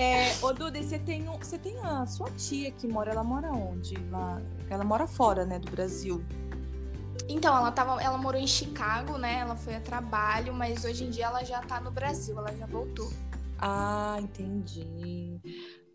É, 0.01 0.33
ô 0.43 0.53
Duda, 0.53 0.81
você 0.81 0.97
tem, 0.97 1.29
um, 1.29 1.37
você 1.37 1.59
tem 1.59 1.77
a 1.81 2.07
sua 2.07 2.31
tia 2.31 2.71
que 2.71 2.87
mora, 2.87 3.11
ela 3.11 3.25
mora 3.25 3.51
onde? 3.51 3.97
Lá, 4.13 4.41
ela 4.71 4.85
mora 4.85 5.09
fora, 5.09 5.45
né, 5.45 5.59
do 5.59 5.69
Brasil. 5.73 6.25
Então, 7.29 7.57
ela, 7.57 7.73
tava, 7.73 8.01
ela 8.01 8.17
morou 8.17 8.41
em 8.41 8.47
Chicago, 8.47 9.19
né? 9.19 9.41
Ela 9.41 9.57
foi 9.57 9.75
a 9.75 9.81
trabalho, 9.81 10.55
mas 10.55 10.85
hoje 10.85 11.03
em 11.03 11.11
dia 11.11 11.27
ela 11.27 11.43
já 11.43 11.61
tá 11.63 11.81
no 11.81 11.91
Brasil, 11.91 12.39
ela 12.39 12.55
já 12.55 12.65
voltou. 12.65 13.11
Ah, 13.59 14.17
entendi. 14.21 15.41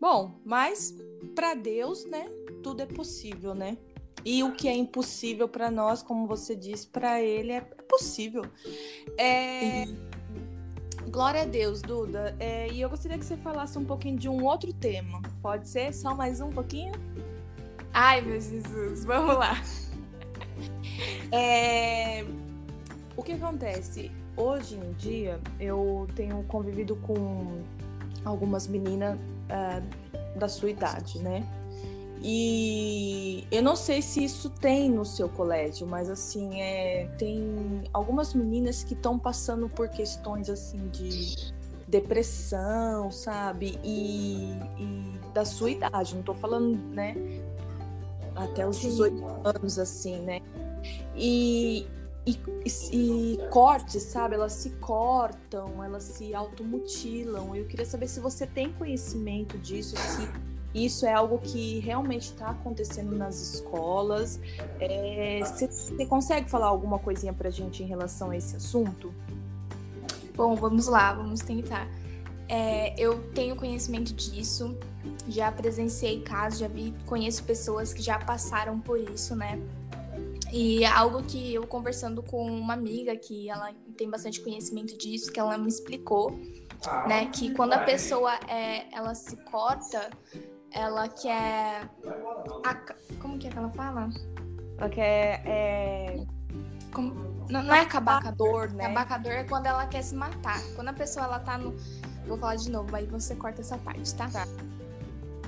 Bom, 0.00 0.40
mas 0.44 0.94
para 1.34 1.54
Deus, 1.54 2.04
né, 2.04 2.28
tudo 2.62 2.82
é 2.82 2.86
possível, 2.86 3.54
né? 3.54 3.78
E 4.24 4.42
o 4.42 4.52
que 4.52 4.68
é 4.68 4.74
impossível 4.74 5.48
para 5.48 5.70
nós, 5.70 6.02
como 6.02 6.26
você 6.26 6.56
disse, 6.56 6.86
para 6.86 7.20
ele 7.20 7.52
é 7.52 7.60
possível. 7.60 8.44
É... 9.18 9.84
Glória 11.10 11.42
a 11.42 11.44
Deus, 11.44 11.82
Duda. 11.82 12.34
É, 12.40 12.68
e 12.70 12.80
eu 12.80 12.88
gostaria 12.88 13.18
que 13.18 13.24
você 13.24 13.36
falasse 13.36 13.78
um 13.78 13.84
pouquinho 13.84 14.18
de 14.18 14.28
um 14.28 14.44
outro 14.44 14.72
tema. 14.72 15.20
Pode 15.42 15.68
ser? 15.68 15.92
Só 15.92 16.14
mais 16.14 16.40
um 16.40 16.50
pouquinho? 16.50 16.92
Ai, 17.92 18.22
meu 18.22 18.40
Jesus, 18.40 19.04
vamos 19.04 19.36
lá. 19.36 19.54
É... 21.32 22.24
O 23.16 23.22
que 23.22 23.32
acontece? 23.32 24.10
Hoje 24.36 24.76
em 24.76 24.92
dia, 24.94 25.40
eu 25.60 26.08
tenho 26.16 26.42
convivido 26.44 26.96
com 26.96 27.62
algumas 28.24 28.66
meninas 28.66 29.16
uh, 29.16 30.38
da 30.38 30.48
sua 30.48 30.70
idade, 30.70 31.18
né? 31.20 31.46
E 32.20 33.46
eu 33.50 33.62
não 33.62 33.76
sei 33.76 34.00
se 34.00 34.24
isso 34.24 34.48
tem 34.48 34.88
no 34.88 35.04
seu 35.04 35.28
colégio, 35.28 35.86
mas 35.86 36.08
assim, 36.08 36.60
é, 36.60 37.06
tem 37.18 37.84
algumas 37.92 38.32
meninas 38.32 38.82
que 38.82 38.94
estão 38.94 39.18
passando 39.18 39.68
por 39.68 39.88
questões 39.90 40.48
assim 40.48 40.88
de 40.88 41.52
depressão, 41.86 43.10
sabe? 43.12 43.78
E, 43.84 44.54
e, 44.78 45.18
da 45.34 45.44
sua 45.44 45.70
idade, 45.70 46.14
não 46.14 46.22
tô 46.22 46.32
falando, 46.34 46.78
né? 46.94 47.14
Até 48.34 48.66
os 48.66 48.80
18 48.80 49.22
anos, 49.44 49.78
assim, 49.78 50.18
né? 50.20 50.40
E, 51.14 51.86
e, 52.26 52.38
e, 52.92 53.38
cortes, 53.50 54.02
sabe? 54.02 54.34
Elas 54.34 54.52
se 54.52 54.70
cortam, 54.70 55.84
elas 55.84 56.04
se 56.04 56.34
automutilam. 56.34 57.54
Eu 57.54 57.66
queria 57.66 57.84
saber 57.84 58.08
se 58.08 58.20
você 58.20 58.46
tem 58.46 58.72
conhecimento 58.72 59.58
disso, 59.58 59.96
se 59.96 60.28
isso 60.74 61.06
é 61.06 61.12
algo 61.12 61.38
que 61.38 61.78
realmente 61.78 62.32
está 62.32 62.48
acontecendo 62.48 63.14
nas 63.14 63.40
escolas. 63.40 64.40
Você 65.40 65.68
é, 65.98 66.06
consegue 66.06 66.50
falar 66.50 66.66
alguma 66.66 66.98
coisinha 66.98 67.32
para 67.32 67.48
a 67.48 67.52
gente 67.52 67.82
em 67.82 67.86
relação 67.86 68.30
a 68.30 68.36
esse 68.36 68.56
assunto? 68.56 69.14
Bom, 70.34 70.56
vamos 70.56 70.88
lá, 70.88 71.12
vamos 71.12 71.40
tentar. 71.40 71.86
É, 72.48 72.98
eu 73.00 73.22
tenho 73.32 73.54
conhecimento 73.54 74.12
disso, 74.12 74.76
já 75.28 75.52
presenciei 75.52 76.20
casos, 76.22 76.58
já 76.58 76.68
vi, 76.68 76.92
conheço 77.06 77.44
pessoas 77.44 77.92
que 77.92 78.02
já 78.02 78.18
passaram 78.18 78.80
por 78.80 78.98
isso, 78.98 79.36
né? 79.36 79.60
E 80.56 80.84
é 80.84 80.86
algo 80.86 81.20
que 81.24 81.52
eu 81.52 81.66
conversando 81.66 82.22
com 82.22 82.46
uma 82.46 82.74
amiga 82.74 83.16
que 83.16 83.50
ela 83.50 83.72
tem 83.98 84.08
bastante 84.08 84.40
conhecimento 84.40 84.96
disso, 84.96 85.32
que 85.32 85.40
ela 85.40 85.58
me 85.58 85.66
explicou, 85.66 86.30
né, 87.08 87.26
que 87.26 87.52
quando 87.54 87.72
a 87.72 87.80
pessoa 87.80 88.32
é, 88.46 88.86
ela 88.94 89.16
se 89.16 89.36
corta, 89.50 90.10
ela 90.70 91.08
quer. 91.08 91.90
Como 93.20 93.36
que 93.36 93.48
é 93.48 93.50
que 93.50 93.58
ela 93.58 93.70
fala? 93.70 94.08
Ela 94.78 94.88
quer. 94.90 95.42
É... 95.44 96.24
Como... 96.92 97.12
Não, 97.50 97.60
não, 97.60 97.74
é 97.74 97.80
acabar 97.80 98.22
com 98.22 98.28
a 98.28 98.30
dor, 98.30 98.72
né? 98.74 98.84
Acabar 98.84 99.08
com 99.08 99.14
a 99.14 99.18
dor 99.18 99.32
é 99.32 99.42
quando 99.42 99.66
ela 99.66 99.86
quer 99.88 100.02
se 100.02 100.14
matar. 100.14 100.62
Quando 100.76 100.86
a 100.86 100.92
pessoa 100.92 101.26
ela 101.26 101.40
tá 101.40 101.58
no. 101.58 101.74
Vou 102.28 102.38
falar 102.38 102.54
de 102.54 102.70
novo, 102.70 102.94
aí 102.94 103.06
você 103.06 103.34
corta 103.34 103.60
essa 103.60 103.76
parte, 103.78 104.14
tá? 104.14 104.28
tá. 104.28 104.46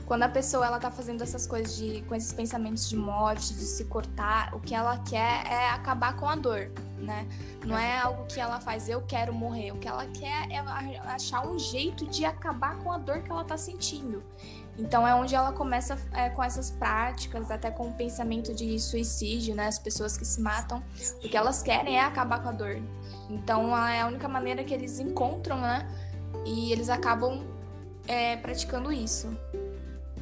Quando 0.06 0.22
a 0.22 0.28
pessoa 0.28 0.64
ela 0.64 0.78
tá 0.78 0.88
fazendo 0.88 1.22
essas 1.22 1.48
coisas 1.48 1.76
de 1.76 2.00
com 2.02 2.14
esses 2.14 2.32
pensamentos 2.32 2.88
de 2.88 2.96
morte, 2.96 3.52
de 3.52 3.64
se 3.64 3.84
cortar, 3.86 4.54
o 4.54 4.60
que 4.60 4.72
ela 4.72 4.98
quer 4.98 5.44
é 5.50 5.68
acabar 5.70 6.14
com 6.14 6.28
a 6.28 6.36
dor, 6.36 6.70
né? 6.96 7.26
Não 7.64 7.76
é 7.76 7.98
algo 7.98 8.24
que 8.26 8.38
ela 8.38 8.60
faz 8.60 8.88
eu 8.88 9.02
quero 9.02 9.34
morrer, 9.34 9.72
o 9.72 9.78
que 9.78 9.88
ela 9.88 10.06
quer 10.06 10.48
é 10.48 10.58
achar 11.08 11.44
um 11.44 11.58
jeito 11.58 12.06
de 12.06 12.24
acabar 12.24 12.76
com 12.78 12.92
a 12.92 12.98
dor 12.98 13.20
que 13.22 13.32
ela 13.32 13.44
tá 13.44 13.56
sentindo. 13.56 14.22
Então 14.78 15.08
é 15.08 15.12
onde 15.12 15.34
ela 15.34 15.52
começa 15.52 15.98
é, 16.12 16.28
com 16.28 16.44
essas 16.44 16.70
práticas, 16.70 17.50
até 17.50 17.70
com 17.70 17.88
o 17.88 17.92
pensamento 17.92 18.54
de 18.54 18.78
suicídio, 18.78 19.56
né? 19.56 19.66
As 19.66 19.78
pessoas 19.78 20.16
que 20.16 20.24
se 20.24 20.40
matam, 20.40 20.84
o 21.16 21.28
que 21.28 21.36
elas 21.36 21.62
querem 21.62 21.96
é 21.96 22.02
acabar 22.02 22.42
com 22.42 22.50
a 22.50 22.52
dor. 22.52 22.80
Então 23.28 23.76
é 23.76 24.02
a 24.02 24.06
única 24.06 24.28
maneira 24.28 24.62
que 24.62 24.72
eles 24.72 25.00
encontram, 25.00 25.60
né? 25.60 25.88
E 26.44 26.70
eles 26.70 26.88
acabam 26.88 27.44
é, 28.06 28.36
praticando 28.36 28.92
isso. 28.92 29.36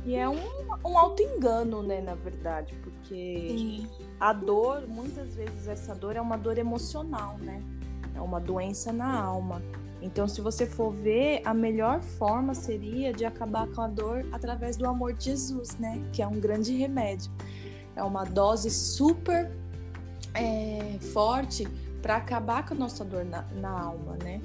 E 0.04 0.14
é 0.14 0.28
um, 0.28 0.38
um 0.84 0.98
auto-engano, 0.98 1.82
né, 1.82 2.00
na 2.00 2.14
verdade, 2.14 2.74
porque 2.82 3.54
Sim. 3.56 3.88
a 4.20 4.32
dor, 4.32 4.86
muitas 4.86 5.34
vezes 5.34 5.66
essa 5.66 5.94
dor 5.94 6.14
é 6.14 6.20
uma 6.20 6.36
dor 6.36 6.58
emocional, 6.58 7.38
né? 7.38 7.62
É 8.14 8.20
uma 8.20 8.38
doença 8.38 8.92
na 8.92 9.18
alma. 9.18 9.62
Então, 10.02 10.28
se 10.28 10.42
você 10.42 10.66
for 10.66 10.92
ver, 10.92 11.40
a 11.46 11.54
melhor 11.54 12.02
forma 12.02 12.52
seria 12.52 13.12
de 13.12 13.24
acabar 13.24 13.66
com 13.68 13.80
a 13.80 13.88
dor 13.88 14.26
através 14.30 14.76
do 14.76 14.86
amor 14.86 15.14
de 15.14 15.24
Jesus, 15.24 15.78
né? 15.78 16.02
Que 16.12 16.20
é 16.20 16.26
um 16.26 16.38
grande 16.38 16.76
remédio. 16.76 17.32
É 17.96 18.02
uma 18.02 18.24
dose 18.24 18.70
super 18.70 19.50
é, 20.34 20.98
forte 21.12 21.66
para 22.02 22.16
acabar 22.16 22.66
com 22.66 22.74
a 22.74 22.76
nossa 22.76 23.02
dor 23.02 23.24
na, 23.24 23.42
na 23.54 23.70
alma, 23.70 24.18
né? 24.22 24.42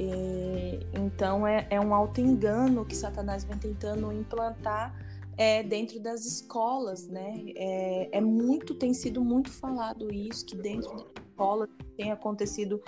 E, 0.00 0.80
então, 0.94 1.46
é, 1.46 1.66
é 1.68 1.78
um 1.78 1.94
auto-engano 1.94 2.86
que 2.86 2.96
Satanás 2.96 3.44
vem 3.44 3.58
tentando 3.58 4.10
implantar 4.10 4.98
é, 5.36 5.62
dentro 5.62 6.00
das 6.00 6.24
escolas, 6.24 7.06
né? 7.06 7.42
É, 7.54 8.08
é, 8.12 8.20
muito, 8.20 8.74
tem 8.74 8.94
sido 8.94 9.22
muito 9.22 9.50
falado 9.50 10.10
isso, 10.10 10.46
que 10.46 10.56
dentro 10.56 10.90
da 10.96 11.04
escola 11.20 11.68
tem 11.98 12.10
acontecido 12.10 12.82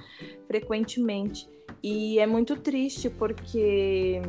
frequentemente. 0.46 1.46
E 1.82 2.18
é 2.18 2.26
muito 2.26 2.56
triste 2.56 3.10
porque 3.10 4.22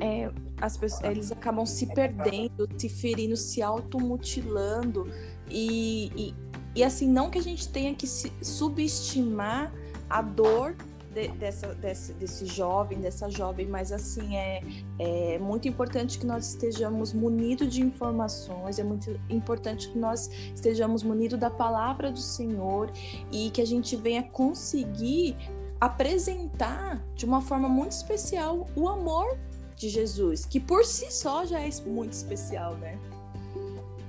é, 0.00 0.32
as 0.58 0.78
pessoas, 0.78 1.10
eles 1.10 1.30
acabam 1.30 1.66
se 1.66 1.92
perdendo, 1.94 2.66
se 2.78 2.88
ferindo, 2.88 3.36
se 3.36 3.60
automutilando. 3.60 5.06
E, 5.50 6.10
e, 6.16 6.34
e 6.74 6.82
assim, 6.82 7.06
não 7.06 7.28
que 7.28 7.36
a 7.36 7.42
gente 7.42 7.68
tenha 7.68 7.94
que 7.94 8.06
subestimar 8.06 9.74
a 10.08 10.22
dor 10.22 10.74
de, 11.16 11.28
dessa, 11.28 11.74
desse, 11.74 12.12
desse 12.12 12.44
jovem, 12.44 13.00
dessa 13.00 13.30
jovem, 13.30 13.66
mas 13.66 13.90
assim, 13.90 14.36
é, 14.36 14.62
é 14.98 15.38
muito 15.38 15.66
importante 15.66 16.18
que 16.18 16.26
nós 16.26 16.50
estejamos 16.50 17.14
munidos 17.14 17.72
de 17.72 17.80
informações, 17.80 18.78
é 18.78 18.84
muito 18.84 19.18
importante 19.30 19.88
que 19.88 19.98
nós 19.98 20.30
estejamos 20.54 21.02
munidos 21.02 21.38
da 21.40 21.48
palavra 21.48 22.12
do 22.12 22.18
Senhor 22.18 22.92
e 23.32 23.50
que 23.50 23.62
a 23.62 23.66
gente 23.66 23.96
venha 23.96 24.22
conseguir 24.22 25.34
apresentar 25.80 27.02
de 27.14 27.24
uma 27.24 27.40
forma 27.40 27.68
muito 27.68 27.92
especial 27.92 28.66
o 28.76 28.86
amor 28.86 29.38
de 29.74 29.88
Jesus, 29.88 30.44
que 30.44 30.60
por 30.60 30.84
si 30.84 31.10
só 31.10 31.46
já 31.46 31.60
é 31.60 31.70
muito 31.86 32.12
especial, 32.12 32.74
né? 32.76 32.98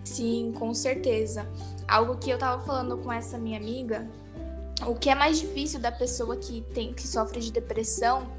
Sim, 0.04 0.54
com 0.58 0.74
certeza. 0.74 1.46
Algo 1.86 2.17
que 2.17 2.30
eu 2.30 2.38
tava 2.38 2.63
falando 2.63 2.98
com 2.98 3.12
essa 3.12 3.38
minha 3.38 3.58
amiga, 3.58 4.08
o 4.86 4.94
que 4.94 5.10
é 5.10 5.16
mais 5.16 5.40
difícil 5.40 5.80
da 5.80 5.92
pessoa 5.92 6.38
que 6.38 6.62
tem 6.74 6.94
que 6.94 7.08
sofre 7.08 7.40
de 7.40 7.52
depressão 7.52 8.32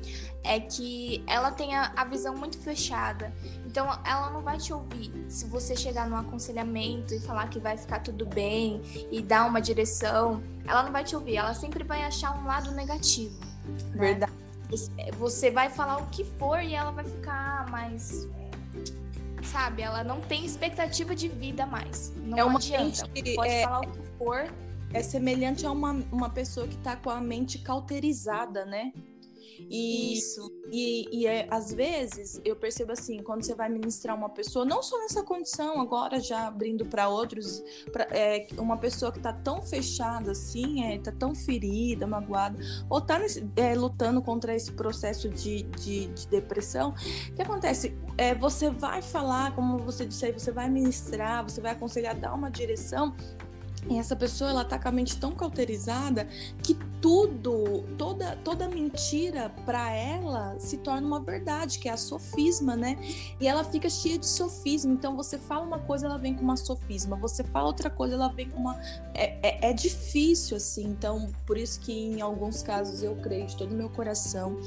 é 0.45 0.61
que 0.61 1.23
ela 1.27 1.51
tem 1.51 1.75
a, 1.75 2.05
visão 2.05 2.35
muito 2.37 2.59
fechada. 2.59 3.33
Então 3.67 3.87
ela 4.05 4.31
não 4.31 4.41
vai 4.41 4.57
te 4.57 4.73
ouvir. 4.73 5.13
Se 5.29 5.47
você 5.47 5.77
chegar 5.77 6.09
num 6.09 6.17
aconselhamento 6.17 7.13
e 7.13 7.21
falar 7.21 7.49
que 7.49 7.59
vai 7.59 7.77
ficar 7.77 8.01
tudo 8.01 8.25
bem 8.25 8.81
e 9.11 9.21
dar 9.21 9.47
uma 9.47 9.61
direção, 9.61 10.43
ela 10.67 10.83
não 10.83 10.93
vai 10.93 11.05
te 11.05 11.17
ouvir. 11.17 11.37
Ela 11.37 11.55
sempre 11.55 11.83
vai 11.83 12.05
achar 12.05 12.39
um 12.39 12.47
lado 12.47 12.71
negativo. 12.71 13.39
Né? 13.91 14.15
Verdade. 14.15 14.33
Você 15.19 15.51
vai 15.51 15.71
falar 15.71 15.99
o 15.99 16.07
que 16.07 16.25
for 16.25 16.63
e 16.63 16.75
ela 16.75 16.93
vai 16.93 17.05
ficar 17.05 17.69
mais 17.71 18.29
sabe? 19.43 19.83
Ela 19.83 20.05
não 20.05 20.21
tem 20.21 20.45
expectativa 20.45 21.15
de 21.15 21.29
vida 21.29 21.65
mais. 21.65 22.13
Não 22.17 22.39
é 22.39 22.45
uma 22.45 22.59
adianta. 22.59 23.09
Que, 23.09 23.35
Pode 23.35 23.51
é, 23.51 23.63
falar 23.65 23.81
o 23.81 23.91
que 23.91 24.03
for. 24.19 24.47
É 24.93 25.03
semelhante 25.03 25.67
a 25.67 25.71
uma, 25.71 25.93
uma 26.11 26.31
pessoa 26.31 26.67
que 26.67 26.77
está 26.77 26.97
com 26.97 27.11
a 27.11 27.21
mente 27.21 27.59
cauterizada, 27.59 28.65
né? 28.65 28.93
E, 29.69 30.15
Isso. 30.15 30.53
E, 30.71 31.09
e 31.11 31.27
é, 31.27 31.49
às 31.51 31.73
vezes 31.73 32.41
eu 32.45 32.55
percebo 32.55 32.93
assim, 32.93 33.23
quando 33.23 33.43
você 33.43 33.55
vai 33.55 33.69
ministrar 33.69 34.17
uma 34.17 34.29
pessoa, 34.29 34.65
não 34.65 34.83
só 34.83 34.99
nessa 34.99 35.23
condição, 35.23 35.81
agora 35.81 36.21
já 36.21 36.47
abrindo 36.47 36.85
para 36.87 37.09
outros, 37.09 37.63
pra, 37.91 38.07
é, 38.11 38.47
uma 38.59 38.77
pessoa 38.77 39.11
que 39.11 39.19
está 39.19 39.33
tão 39.33 39.63
fechada 39.63 40.33
assim, 40.33 40.85
é, 40.85 40.99
tá 40.99 41.11
tão 41.11 41.35
ferida, 41.35 42.07
magoada, 42.07 42.59
ou 42.89 42.99
está 42.99 43.19
é, 43.57 43.75
lutando 43.75 44.23
contra 44.23 44.55
esse 44.55 44.73
processo 44.73 45.29
de, 45.29 45.63
de, 45.63 46.07
de 46.07 46.29
depressão, 46.29 46.95
o 47.31 47.35
que 47.35 47.43
acontece? 47.43 47.97
É, 48.17 48.35
você 48.35 48.71
vai 48.71 49.03
falar, 49.03 49.55
como 49.55 49.79
você 49.79 50.05
disse 50.05 50.27
aí, 50.27 50.33
você 50.33 50.53
vai 50.53 50.69
ministrar, 50.69 51.43
você 51.43 51.61
vai 51.61 51.73
aconselhar, 51.73 52.15
dar 52.15 52.35
uma 52.35 52.51
direção, 52.51 53.17
e 53.89 53.99
essa 53.99 54.15
pessoa 54.15 54.51
ela 54.51 54.65
tá 54.65 54.79
com 54.79 54.89
a 54.89 54.93
mente 54.93 55.17
tão 55.19 55.33
cauterizada 55.33 56.27
que 56.63 56.75
tudo, 57.01 57.85
toda 57.97 58.37
toda 58.37 58.69
mentira 58.69 59.51
para 59.65 59.93
ela 59.93 60.57
se 60.59 60.77
torna 60.79 61.07
uma 61.07 61.21
verdade, 61.21 61.79
que 61.79 61.89
é 61.89 61.93
a 61.93 61.97
sofisma, 61.97 62.77
né? 62.77 62.99
E 63.41 63.47
ela 63.47 63.65
fica 63.65 63.89
cheia 63.89 64.19
de 64.19 64.27
sofisma. 64.27 64.93
Então 64.93 65.17
você 65.17 65.39
fala 65.39 65.65
uma 65.65 65.79
coisa, 65.79 66.07
ela 66.07 66.19
vem 66.19 66.35
com 66.35 66.43
uma 66.43 66.57
sofisma. 66.57 67.17
Você 67.17 67.45
fala 67.45 67.69
outra 67.69 67.89
coisa, 67.89 68.15
ela 68.15 68.29
vem 68.29 68.51
com 68.51 68.59
uma 68.59 68.79
é, 69.15 69.39
é, 69.43 69.71
é 69.71 69.73
difícil 69.73 70.57
assim. 70.57 70.85
Então 70.85 71.31
por 71.47 71.57
isso 71.57 71.81
que 71.81 71.93
em 71.93 72.21
alguns 72.21 72.63
casos 72.63 73.03
eu 73.03 73.17
creio 73.17 73.47
de 73.47 73.57
todo 73.57 73.73
o 73.73 73.75
meu 73.75 73.89
coração, 73.89 74.59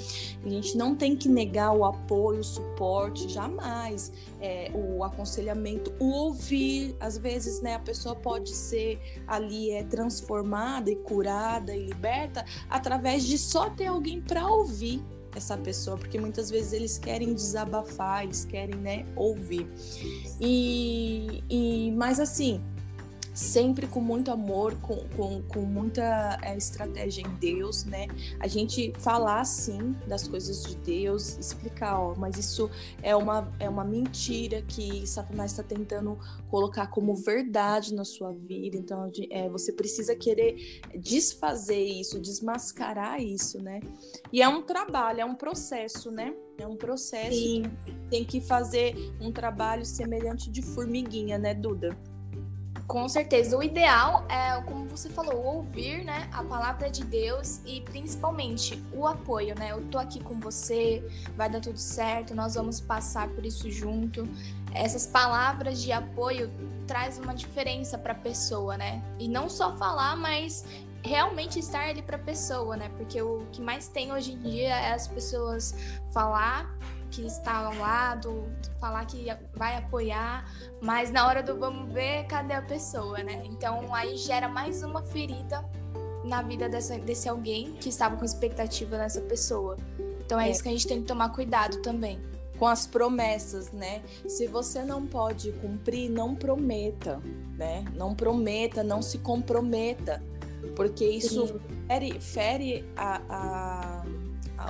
a 0.44 0.50
gente 0.50 0.78
não 0.78 0.96
tem 0.96 1.16
que 1.16 1.30
negar 1.30 1.74
o 1.74 1.86
apoio, 1.86 2.40
o 2.40 2.44
suporte, 2.44 3.30
jamais. 3.30 4.12
É, 4.42 4.72
o 4.74 5.04
aconselhamento, 5.04 5.94
o 6.00 6.10
ouvir. 6.10 6.96
Às 7.00 7.18
vezes, 7.18 7.62
né? 7.62 7.76
A 7.76 7.80
pessoa 7.80 8.16
pode 8.16 8.50
ser 8.50 9.00
ali 9.28 9.72
é 9.72 9.84
transformada 9.84 10.90
e 10.90 10.96
curada 10.96 11.76
e 11.76 11.86
liberta 11.86 12.44
através 12.70 13.24
de 13.24 13.38
só 13.38 13.70
ter 13.70 13.86
alguém 13.86 14.20
para 14.20 14.48
ouvir 14.48 15.04
essa 15.36 15.58
pessoa, 15.58 15.98
porque 15.98 16.20
muitas 16.20 16.50
vezes 16.50 16.74
eles 16.74 16.98
querem 16.98 17.34
desabafar, 17.34 18.24
eles 18.24 18.46
querem, 18.46 18.76
né, 18.76 19.06
ouvir. 19.16 19.68
E, 20.40 21.44
e 21.50 21.92
mas 21.92 22.20
assim, 22.20 22.62
sempre 23.34 23.88
com 23.88 24.02
muito 24.02 24.32
amor, 24.32 24.76
com, 24.82 24.98
com, 25.16 25.42
com 25.44 25.62
muita 25.62 26.38
é, 26.42 26.56
estratégia 26.56 27.22
em 27.22 27.36
Deus, 27.36 27.86
né? 27.86 28.08
A 28.40 28.48
gente 28.48 28.94
falar 29.00 29.44
sim 29.46 29.96
das 30.08 30.28
coisas 30.28 30.64
de 30.64 30.76
Deus, 30.76 31.38
explicar, 31.38 32.00
ó, 32.00 32.16
mas 32.16 32.38
isso 32.38 32.70
é 33.02 33.16
uma, 33.16 33.52
é 33.60 33.70
uma 33.70 33.84
mentira 33.84 34.62
que 34.62 35.06
Satanás 35.08 35.52
está 35.52 35.64
tentando 35.64 36.18
colocar 36.50 36.88
como 36.88 37.16
verdade 37.16 37.94
na 37.94 38.04
sua 38.04 38.32
vida. 38.34 38.78
Então, 38.78 39.10
é, 39.30 39.50
você 39.50 39.72
precisa 39.72 40.16
querer 40.16 40.82
desfazer 40.96 41.82
isso, 41.82 42.20
desmascarar 42.20 43.22
isso, 43.22 43.62
né? 43.62 43.80
E 44.32 44.42
é 44.42 44.48
um 44.48 44.62
trabalho, 44.62 45.22
é 45.22 45.26
um 45.26 45.36
processo, 45.36 46.12
né? 46.12 46.34
É 46.58 46.68
um 46.68 46.76
processo 46.76 47.38
Sim. 47.38 47.64
tem 48.10 48.24
que 48.24 48.40
fazer 48.42 48.94
um 49.20 49.32
trabalho 49.32 49.86
semelhante 49.86 50.52
de 50.52 50.62
formiguinha, 50.62 51.38
né, 51.38 51.54
Duda? 51.54 51.98
Com 52.92 53.08
certeza. 53.08 53.58
O 53.58 53.64
ideal 53.64 54.26
é, 54.28 54.62
como 54.64 54.86
você 54.86 55.08
falou, 55.08 55.42
ouvir 55.42 56.04
né, 56.04 56.28
a 56.34 56.44
palavra 56.44 56.92
de 56.92 57.06
Deus 57.06 57.62
e 57.66 57.80
principalmente 57.80 58.84
o 58.92 59.08
apoio, 59.08 59.58
né? 59.58 59.72
Eu 59.72 59.82
tô 59.86 59.98
aqui 59.98 60.22
com 60.22 60.38
você, 60.42 61.02
vai 61.38 61.50
dar 61.50 61.62
tudo 61.62 61.78
certo, 61.78 62.36
nós 62.36 62.56
vamos 62.56 62.82
passar 62.82 63.30
por 63.30 63.46
isso 63.46 63.72
junto. 63.72 64.28
Essas 64.74 65.08
palavras 65.08 65.82
de 65.82 65.94
apoio 65.94 66.52
traz 66.86 67.18
uma 67.18 67.34
diferença 67.34 67.98
para 67.98 68.12
a 68.12 68.16
pessoa, 68.16 68.76
né? 68.76 69.02
E 69.18 69.26
não 69.26 69.48
só 69.48 69.74
falar, 69.78 70.18
mas 70.18 70.66
realmente 71.02 71.60
estar 71.60 71.88
ali 71.88 72.02
para 72.02 72.18
a 72.18 72.20
pessoa, 72.20 72.76
né? 72.76 72.92
Porque 72.98 73.22
o 73.22 73.46
que 73.54 73.62
mais 73.62 73.88
tem 73.88 74.12
hoje 74.12 74.34
em 74.34 74.40
dia 74.40 74.68
é 74.68 74.92
as 74.92 75.08
pessoas 75.08 75.74
falar 76.12 76.70
que 77.12 77.26
está 77.26 77.58
ao 77.58 77.76
lado, 77.76 78.46
falar 78.80 79.06
que 79.06 79.28
vai 79.54 79.76
apoiar, 79.78 80.50
mas 80.82 81.12
na 81.12 81.28
hora 81.28 81.44
do 81.44 81.60
vamos 81.60 81.94
ver, 81.94 82.26
cadê 82.26 82.54
a 82.54 82.62
pessoa, 82.62 83.22
né? 83.22 83.44
Então 83.46 83.94
aí 83.94 84.16
gera 84.16 84.48
mais 84.48 84.82
uma 84.82 85.04
ferida 85.04 85.64
na 86.24 86.42
vida 86.42 86.70
dessa, 86.70 86.98
desse 86.98 87.28
alguém 87.28 87.74
que 87.74 87.90
estava 87.90 88.16
com 88.16 88.24
expectativa 88.24 88.98
nessa 88.98 89.22
pessoa. 89.22 89.78
Então 90.26 90.40
é, 90.40 90.48
é 90.48 90.52
isso 90.52 90.64
que 90.64 90.70
a 90.70 90.72
gente 90.72 90.88
tem 90.88 91.02
que 91.02 91.08
tomar 91.08 91.30
cuidado 91.30 91.82
também. 91.82 92.20
Com 92.58 92.68
as 92.68 92.88
promessas, 92.88 93.72
né? 93.72 94.04
Se 94.28 94.48
você 94.48 94.84
não 94.84 95.06
pode 95.06 95.52
cumprir, 95.54 96.10
não 96.10 96.36
prometa, 96.36 97.20
né? 97.58 97.84
Não 97.96 98.16
prometa, 98.16 98.84
não 98.84 99.02
se 99.02 99.18
comprometa, 99.18 100.24
porque 100.76 101.04
isso 101.04 101.60
fere, 101.88 102.20
fere 102.22 102.86
a, 102.96 103.22
a 103.28 104.06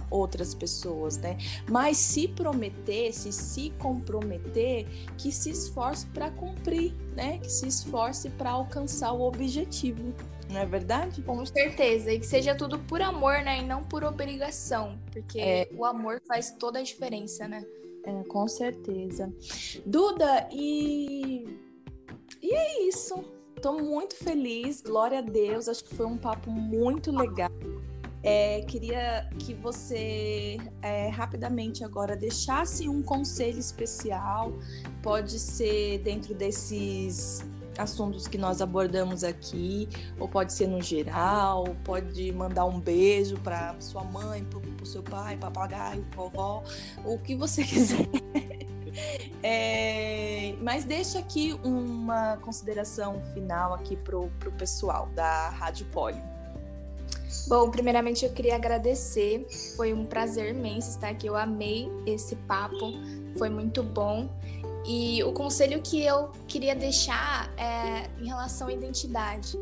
outras 0.10 0.54
pessoas, 0.54 1.18
né? 1.18 1.38
Mas 1.70 1.98
se 1.98 2.28
prometer, 2.28 3.14
se 3.14 3.32
se 3.32 3.72
comprometer, 3.80 4.86
que 5.18 5.32
se 5.32 5.50
esforce 5.50 6.06
para 6.08 6.30
cumprir, 6.32 6.94
né? 7.16 7.38
Que 7.40 7.50
se 7.50 7.68
esforce 7.68 8.30
para 8.30 8.52
alcançar 8.52 9.12
o 9.14 9.22
objetivo. 9.22 10.14
Não 10.50 10.60
é 10.60 10.66
verdade? 10.66 11.22
Com 11.22 11.46
certeza. 11.46 12.12
E 12.12 12.20
que 12.20 12.26
seja 12.26 12.54
tudo 12.54 12.78
por 12.80 13.02
amor, 13.02 13.42
né? 13.42 13.60
E 13.60 13.66
não 13.66 13.84
por 13.84 14.04
obrigação. 14.04 15.00
Porque 15.12 15.40
é... 15.40 15.70
o 15.74 15.86
amor 15.86 16.22
faz 16.28 16.52
toda 16.52 16.80
a 16.80 16.84
diferença, 16.84 17.48
né? 17.48 17.66
É, 18.04 18.24
com 18.28 18.48
certeza. 18.48 19.32
Duda, 19.86 20.50
e. 20.52 21.46
E 22.42 22.54
é 22.54 22.88
isso. 22.88 23.24
Tô 23.62 23.74
muito 23.74 24.16
feliz, 24.16 24.82
glória 24.82 25.20
a 25.20 25.22
Deus. 25.22 25.70
Acho 25.70 25.84
que 25.84 25.96
foi 25.96 26.06
um 26.06 26.18
papo 26.18 26.50
muito 26.50 27.12
legal. 27.12 27.52
É, 28.24 28.62
queria 28.62 29.28
que 29.40 29.54
você 29.54 30.58
é, 30.82 31.10
rapidamente 31.10 31.84
agora 31.84 32.16
deixasse 32.16 32.88
um 32.88 33.02
conselho 33.02 33.60
especial, 33.60 34.54
pode 35.02 35.40
ser 35.40 36.00
dentro 36.00 36.36
desses 36.36 37.44
assuntos 37.78 38.28
que 38.28 38.38
nós 38.38 38.62
abordamos 38.62 39.24
aqui, 39.24 39.90
ou 40.20 40.28
pode 40.28 40.54
ser 40.54 40.68
no 40.68 40.82
geral, 40.82 41.76
pode 41.84 42.32
mandar 42.32 42.66
um 42.66 42.80
beijo 42.80 43.38
para 43.40 43.76
sua 43.80 44.04
mãe, 44.04 44.44
para 44.44 44.60
o 44.60 44.86
seu 44.86 45.02
pai, 45.02 45.38
papagaio, 45.38 46.06
vovó, 46.16 46.64
o 47.04 47.18
que 47.18 47.36
você 47.36 47.64
quiser. 47.66 48.08
É, 49.42 50.54
mas 50.62 50.84
deixa 50.84 51.18
aqui 51.18 51.58
uma 51.64 52.36
consideração 52.42 53.22
final 53.34 53.74
aqui 53.74 53.96
pro, 53.96 54.30
pro 54.38 54.52
pessoal 54.52 55.08
da 55.16 55.50
Rádio 55.50 55.86
Poli. 55.88 56.22
Bom, 57.52 57.70
primeiramente 57.70 58.24
eu 58.24 58.32
queria 58.32 58.56
agradecer. 58.56 59.46
Foi 59.76 59.92
um 59.92 60.06
prazer 60.06 60.56
imenso 60.56 60.92
estar 60.92 61.10
aqui. 61.10 61.28
Eu 61.28 61.36
amei 61.36 61.92
esse 62.06 62.34
papo. 62.34 62.94
Foi 63.38 63.50
muito 63.50 63.84
bom. 63.84 64.30
E 64.88 65.22
o 65.26 65.34
conselho 65.34 65.82
que 65.82 66.02
eu 66.02 66.32
queria 66.48 66.74
deixar 66.74 67.54
é 67.58 68.10
em 68.22 68.28
relação 68.28 68.70
à 68.70 68.72
identidade, 68.72 69.58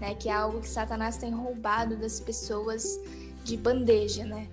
né? 0.00 0.14
Que 0.14 0.28
é 0.28 0.32
algo 0.32 0.60
que 0.60 0.68
Satanás 0.68 1.16
tem 1.16 1.32
roubado 1.32 1.96
das 1.96 2.20
pessoas 2.20 3.00
de 3.42 3.56
bandeja, 3.56 4.24
né? 4.24 4.46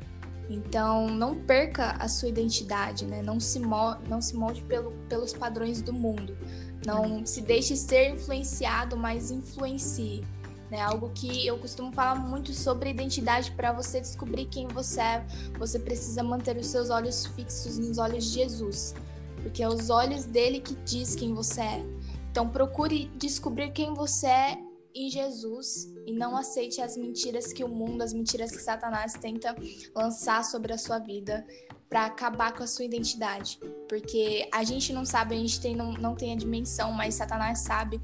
Então, 0.49 1.07
não 1.07 1.35
perca 1.35 1.91
a 1.99 2.07
sua 2.07 2.29
identidade, 2.29 3.05
né? 3.05 3.21
Não 3.21 3.39
se 3.39 3.59
não 3.59 4.19
se 4.19 4.35
molde 4.35 4.63
pelo, 4.63 4.93
pelos 5.07 5.31
padrões 5.31 5.79
do 5.79 5.93
mundo. 5.93 6.35
Não 6.83 7.23
se 7.23 7.39
deixe 7.41 7.75
ser 7.75 8.09
influenciado, 8.09 8.97
mas 8.97 9.29
influencie 9.29 10.25
né? 10.69 10.81
Algo 10.81 11.09
que 11.13 11.45
eu 11.45 11.57
costumo 11.57 11.91
falar 11.91 12.15
muito 12.15 12.53
sobre 12.53 12.89
identidade 12.89 13.51
para 13.51 13.71
você 13.71 13.99
descobrir 13.99 14.45
quem 14.45 14.67
você 14.67 15.01
é, 15.01 15.25
você 15.57 15.79
precisa 15.79 16.23
manter 16.23 16.57
os 16.57 16.67
seus 16.67 16.89
olhos 16.89 17.25
fixos 17.25 17.77
nos 17.77 17.97
olhos 17.97 18.25
de 18.25 18.31
Jesus, 18.31 18.93
porque 19.41 19.63
é 19.63 19.67
os 19.67 19.89
olhos 19.89 20.25
dele 20.25 20.59
que 20.59 20.75
diz 20.85 21.15
quem 21.15 21.33
você 21.33 21.61
é. 21.61 21.85
Então 22.31 22.47
procure 22.47 23.05
descobrir 23.15 23.71
quem 23.71 23.93
você 23.93 24.27
é 24.27 24.57
em 24.93 25.09
Jesus 25.09 25.91
e 26.05 26.11
não 26.11 26.35
aceite 26.35 26.81
as 26.81 26.97
mentiras 26.97 27.53
que 27.53 27.63
o 27.63 27.67
mundo, 27.67 28.01
as 28.01 28.13
mentiras 28.13 28.51
que 28.51 28.61
Satanás 28.61 29.13
tenta 29.13 29.55
lançar 29.95 30.43
sobre 30.43 30.73
a 30.73 30.77
sua 30.77 30.99
vida 30.99 31.45
para 31.89 32.05
acabar 32.05 32.53
com 32.53 32.63
a 32.63 32.67
sua 32.67 32.85
identidade. 32.85 33.59
Porque 33.87 34.47
a 34.53 34.63
gente 34.63 34.93
não 34.93 35.03
sabe, 35.03 35.33
a 35.35 35.37
gente 35.37 35.59
tem, 35.59 35.75
não, 35.75 35.93
não 35.93 36.15
tem 36.15 36.31
a 36.31 36.35
dimensão, 36.35 36.91
mas 36.91 37.15
Satanás 37.15 37.59
sabe 37.59 37.99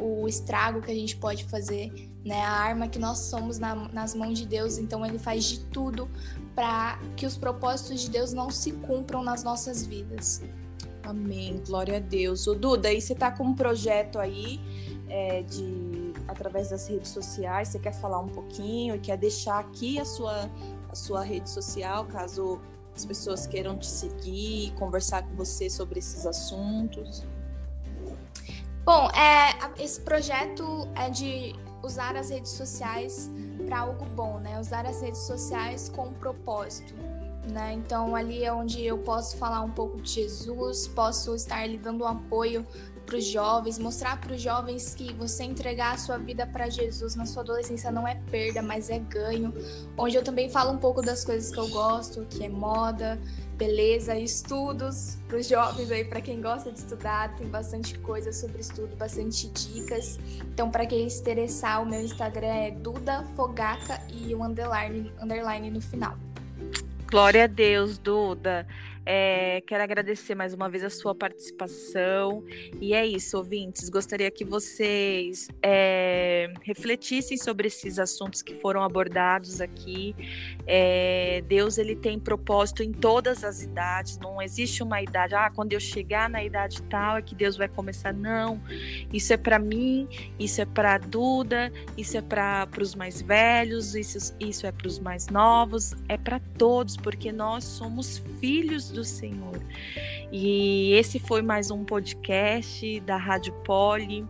o 0.00 0.26
estrago 0.26 0.80
que 0.80 0.90
a 0.90 0.94
gente 0.94 1.16
pode 1.16 1.44
fazer, 1.44 1.92
né? 2.24 2.40
A 2.40 2.50
arma 2.50 2.88
que 2.88 2.98
nós 2.98 3.18
somos 3.18 3.58
na, 3.58 3.74
nas 3.74 4.14
mãos 4.14 4.38
de 4.38 4.46
Deus, 4.46 4.78
então 4.78 5.04
ele 5.04 5.18
faz 5.18 5.44
de 5.44 5.60
tudo 5.66 6.08
para 6.54 6.98
que 7.14 7.26
os 7.26 7.36
propósitos 7.36 8.00
de 8.00 8.10
Deus 8.10 8.32
não 8.32 8.50
se 8.50 8.72
cumpram 8.72 9.22
nas 9.22 9.44
nossas 9.44 9.86
vidas. 9.86 10.42
Amém, 11.02 11.62
glória 11.66 11.98
a 11.98 12.00
Deus. 12.00 12.46
O 12.46 12.54
Duda, 12.54 12.88
aí 12.88 13.00
você 13.00 13.14
tá 13.14 13.30
com 13.30 13.44
um 13.44 13.54
projeto 13.54 14.18
aí 14.18 14.58
é, 15.08 15.42
de 15.42 16.12
através 16.26 16.70
das 16.70 16.88
redes 16.88 17.10
sociais, 17.10 17.68
você 17.68 17.78
quer 17.78 17.92
falar 17.92 18.18
um 18.18 18.28
pouquinho 18.28 18.96
e 18.96 18.98
quer 18.98 19.16
deixar 19.16 19.60
aqui 19.60 20.00
a 20.00 20.04
sua, 20.04 20.50
a 20.88 20.94
sua 20.94 21.22
rede 21.22 21.48
social, 21.48 22.06
caso 22.06 22.60
as 22.96 23.04
pessoas 23.04 23.46
queiram 23.46 23.76
te 23.76 23.86
seguir, 23.86 24.72
conversar 24.72 25.22
com 25.22 25.36
você 25.36 25.68
sobre 25.68 25.98
esses 25.98 26.26
assuntos? 26.26 27.22
Bom, 28.84 29.10
é, 29.10 29.82
esse 29.82 30.00
projeto 30.00 30.88
é 30.94 31.10
de 31.10 31.54
usar 31.82 32.16
as 32.16 32.30
redes 32.30 32.52
sociais 32.52 33.30
para 33.66 33.80
algo 33.80 34.04
bom, 34.06 34.38
né? 34.38 34.58
Usar 34.58 34.86
as 34.86 35.02
redes 35.02 35.20
sociais 35.20 35.88
com 35.88 36.06
um 36.06 36.14
propósito. 36.14 36.94
Né? 37.52 37.74
Então 37.74 38.16
ali 38.16 38.42
é 38.42 38.52
onde 38.52 38.84
eu 38.84 38.98
posso 38.98 39.36
falar 39.36 39.60
um 39.60 39.70
pouco 39.70 40.00
de 40.00 40.10
Jesus, 40.10 40.88
posso 40.88 41.34
estar 41.34 41.64
lhe 41.66 41.78
dando 41.78 42.02
um 42.02 42.08
apoio 42.08 42.66
para 43.06 43.16
os 43.16 43.24
jovens, 43.24 43.78
mostrar 43.78 44.20
para 44.20 44.34
os 44.34 44.42
jovens 44.42 44.94
que 44.94 45.14
você 45.14 45.44
entregar 45.44 45.94
a 45.94 45.96
sua 45.96 46.18
vida 46.18 46.46
para 46.46 46.68
Jesus 46.68 47.14
na 47.14 47.24
sua 47.24 47.42
adolescência 47.42 47.90
não 47.90 48.06
é 48.06 48.16
perda, 48.30 48.60
mas 48.60 48.90
é 48.90 48.98
ganho. 48.98 49.54
Onde 49.96 50.16
eu 50.16 50.24
também 50.24 50.50
falo 50.50 50.72
um 50.72 50.78
pouco 50.78 51.00
das 51.00 51.24
coisas 51.24 51.50
que 51.50 51.58
eu 51.58 51.68
gosto, 51.68 52.26
que 52.28 52.44
é 52.44 52.48
moda, 52.48 53.18
beleza, 53.56 54.18
estudos 54.18 55.16
para 55.28 55.38
os 55.38 55.48
jovens 55.48 55.90
aí, 55.90 56.04
para 56.04 56.20
quem 56.20 56.40
gosta 56.40 56.70
de 56.70 56.78
estudar, 56.78 57.34
tem 57.36 57.46
bastante 57.46 57.98
coisa 58.00 58.32
sobre 58.32 58.60
estudo, 58.60 58.94
bastante 58.96 59.48
dicas. 59.48 60.18
Então, 60.52 60.70
para 60.70 60.84
quem 60.84 61.08
se 61.08 61.20
interessar, 61.20 61.82
o 61.82 61.86
meu 61.86 62.00
Instagram 62.00 62.46
é 62.46 62.70
Duda 62.72 63.24
Fogaca 63.36 64.02
e 64.10 64.34
o 64.34 64.44
underline, 64.44 65.12
underline 65.20 65.70
no 65.70 65.80
final. 65.80 66.18
Glória 67.08 67.44
a 67.44 67.46
Deus, 67.46 67.98
Duda. 67.98 68.66
É, 69.08 69.62
quero 69.64 69.84
agradecer 69.84 70.34
mais 70.34 70.52
uma 70.52 70.68
vez 70.68 70.82
a 70.82 70.90
sua 70.90 71.14
participação. 71.14 72.42
E 72.80 72.92
é 72.92 73.06
isso, 73.06 73.36
ouvintes. 73.38 73.88
Gostaria 73.88 74.28
que 74.32 74.44
vocês 74.44 75.48
é, 75.62 76.52
refletissem 76.62 77.36
sobre 77.36 77.68
esses 77.68 78.00
assuntos 78.00 78.42
que 78.42 78.56
foram 78.56 78.82
abordados 78.82 79.60
aqui. 79.60 80.16
É, 80.66 81.40
Deus 81.46 81.78
ele 81.78 81.94
tem 81.94 82.18
propósito 82.18 82.82
em 82.82 82.90
todas 82.90 83.44
as 83.44 83.62
idades. 83.62 84.18
Não 84.18 84.42
existe 84.42 84.82
uma 84.82 85.00
idade. 85.00 85.36
Ah, 85.36 85.50
quando 85.54 85.72
eu 85.72 85.78
chegar 85.78 86.28
na 86.28 86.42
idade 86.42 86.82
tal 86.82 87.16
é 87.16 87.22
que 87.22 87.34
Deus 87.36 87.56
vai 87.56 87.68
começar. 87.68 88.12
Não. 88.12 88.60
Isso 89.12 89.32
é 89.32 89.36
para 89.36 89.60
mim. 89.60 90.08
Isso 90.36 90.60
é 90.60 90.64
para 90.64 90.98
Duda. 90.98 91.72
Isso 91.96 92.16
é 92.16 92.22
para 92.22 92.68
os 92.80 92.96
mais 92.96 93.22
velhos. 93.22 93.94
Isso, 93.94 94.34
isso 94.40 94.66
é 94.66 94.72
para 94.72 94.88
os 94.88 94.98
mais 94.98 95.28
novos. 95.28 95.94
É 96.08 96.16
para 96.16 96.40
todos, 96.58 96.96
porque 96.96 97.30
nós 97.30 97.62
somos 97.62 98.18
filhos 98.40 98.95
do 98.96 99.04
Senhor. 99.04 99.60
E 100.32 100.92
esse 100.94 101.18
foi 101.18 101.42
mais 101.42 101.70
um 101.70 101.84
podcast 101.84 102.98
da 103.00 103.16
Rádio 103.16 103.52
Poli. 103.62 104.26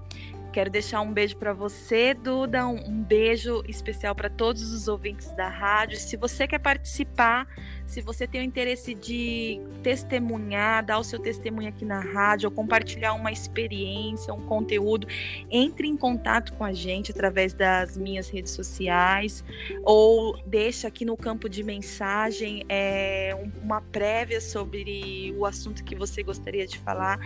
Quero 0.57 0.71
deixar 0.71 1.03
um 1.03 1.13
beijo 1.13 1.37
para 1.37 1.53
você, 1.53 2.15
Duda, 2.15 2.67
um, 2.67 2.79
um 2.89 3.03
beijo 3.03 3.63
especial 3.69 4.15
para 4.15 4.31
todos 4.31 4.73
os 4.73 4.89
ouvintes 4.89 5.31
da 5.33 5.51
rádio. 5.51 5.99
Se 5.99 6.17
você 6.17 6.49
quer 6.49 6.61
participar, 6.61 7.47
se 7.87 8.01
você 8.01 8.27
tem 8.27 8.41
o 8.41 8.45
interesse 8.45 8.95
de 8.95 9.61
testemunhar, 9.83 10.83
dar 10.83 10.99
o 10.99 11.05
seu 11.05 11.19
testemunho 11.19 11.69
aqui 11.69 11.85
na 11.85 12.01
rádio, 12.01 12.49
ou 12.49 12.55
compartilhar 12.55 13.13
uma 13.13 13.31
experiência, 13.31 14.33
um 14.33 14.47
conteúdo, 14.47 15.07
entre 15.51 15.89
em 15.89 15.95
contato 15.95 16.55
com 16.55 16.65
a 16.65 16.73
gente 16.73 17.13
através 17.13 17.53
das 17.53 17.95
minhas 17.95 18.31
redes 18.31 18.53
sociais, 18.53 19.45
ou 19.83 20.39
deixa 20.47 20.89
aqui 20.89 21.05
no 21.05 21.19
campo 21.19 21.51
de 21.51 21.63
mensagem 21.63 22.65
é, 22.67 23.37
uma 23.63 23.83
prévia 23.83 24.41
sobre 24.41 25.35
o 25.37 25.45
assunto 25.45 25.85
que 25.85 25.95
você 25.95 26.23
gostaria 26.23 26.67
de 26.67 26.79
falar. 26.79 27.21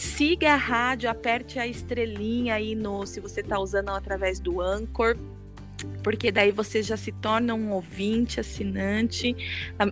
Siga 0.00 0.54
a 0.54 0.56
rádio, 0.56 1.10
aperte 1.10 1.58
a 1.58 1.66
estrelinha 1.66 2.54
aí 2.54 2.74
no, 2.74 3.04
se 3.04 3.20
você 3.20 3.42
está 3.42 3.60
usando 3.60 3.90
através 3.90 4.40
do 4.40 4.58
Anchor, 4.58 5.14
porque 6.02 6.32
daí 6.32 6.50
você 6.50 6.82
já 6.82 6.96
se 6.96 7.12
torna 7.12 7.54
um 7.54 7.70
ouvinte, 7.70 8.40
assinante, 8.40 9.36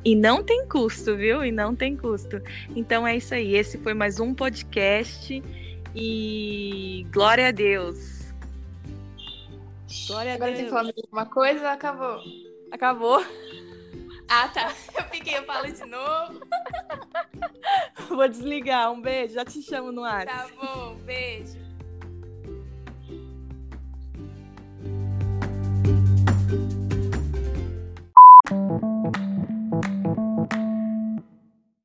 e 0.02 0.16
não 0.16 0.42
tem 0.42 0.66
custo, 0.66 1.14
viu? 1.14 1.44
E 1.44 1.52
não 1.52 1.76
tem 1.76 1.94
custo. 1.94 2.40
Então 2.74 3.06
é 3.06 3.18
isso 3.18 3.34
aí. 3.34 3.54
Esse 3.54 3.76
foi 3.76 3.92
mais 3.92 4.18
um 4.18 4.32
podcast 4.32 5.42
e 5.94 7.06
glória 7.12 7.48
a 7.48 7.50
Deus. 7.50 8.32
Glória 10.06 10.32
Agora 10.32 10.52
a 10.52 10.54
Deus. 10.54 10.54
Agora 10.54 10.54
tem 10.54 10.64
que 10.64 10.70
falar 10.70 10.92
alguma 10.96 11.26
coisa 11.26 11.60
ou 11.60 11.68
acabou? 11.68 12.20
Acabou. 12.72 13.22
Ah, 14.28 14.48
tá. 14.48 14.74
Eu 14.94 15.04
fiquei, 15.04 15.38
eu 15.38 15.44
falo 15.44 15.72
de 15.72 15.84
novo. 15.86 16.40
Vou 18.08 18.28
desligar. 18.28 18.92
Um 18.92 19.00
beijo. 19.00 19.34
Já 19.34 19.44
te 19.44 19.62
chamo 19.62 19.90
no 19.90 20.04
ar. 20.04 20.26
Tá 20.26 20.48
bom, 20.60 20.96
beijo. 21.04 21.58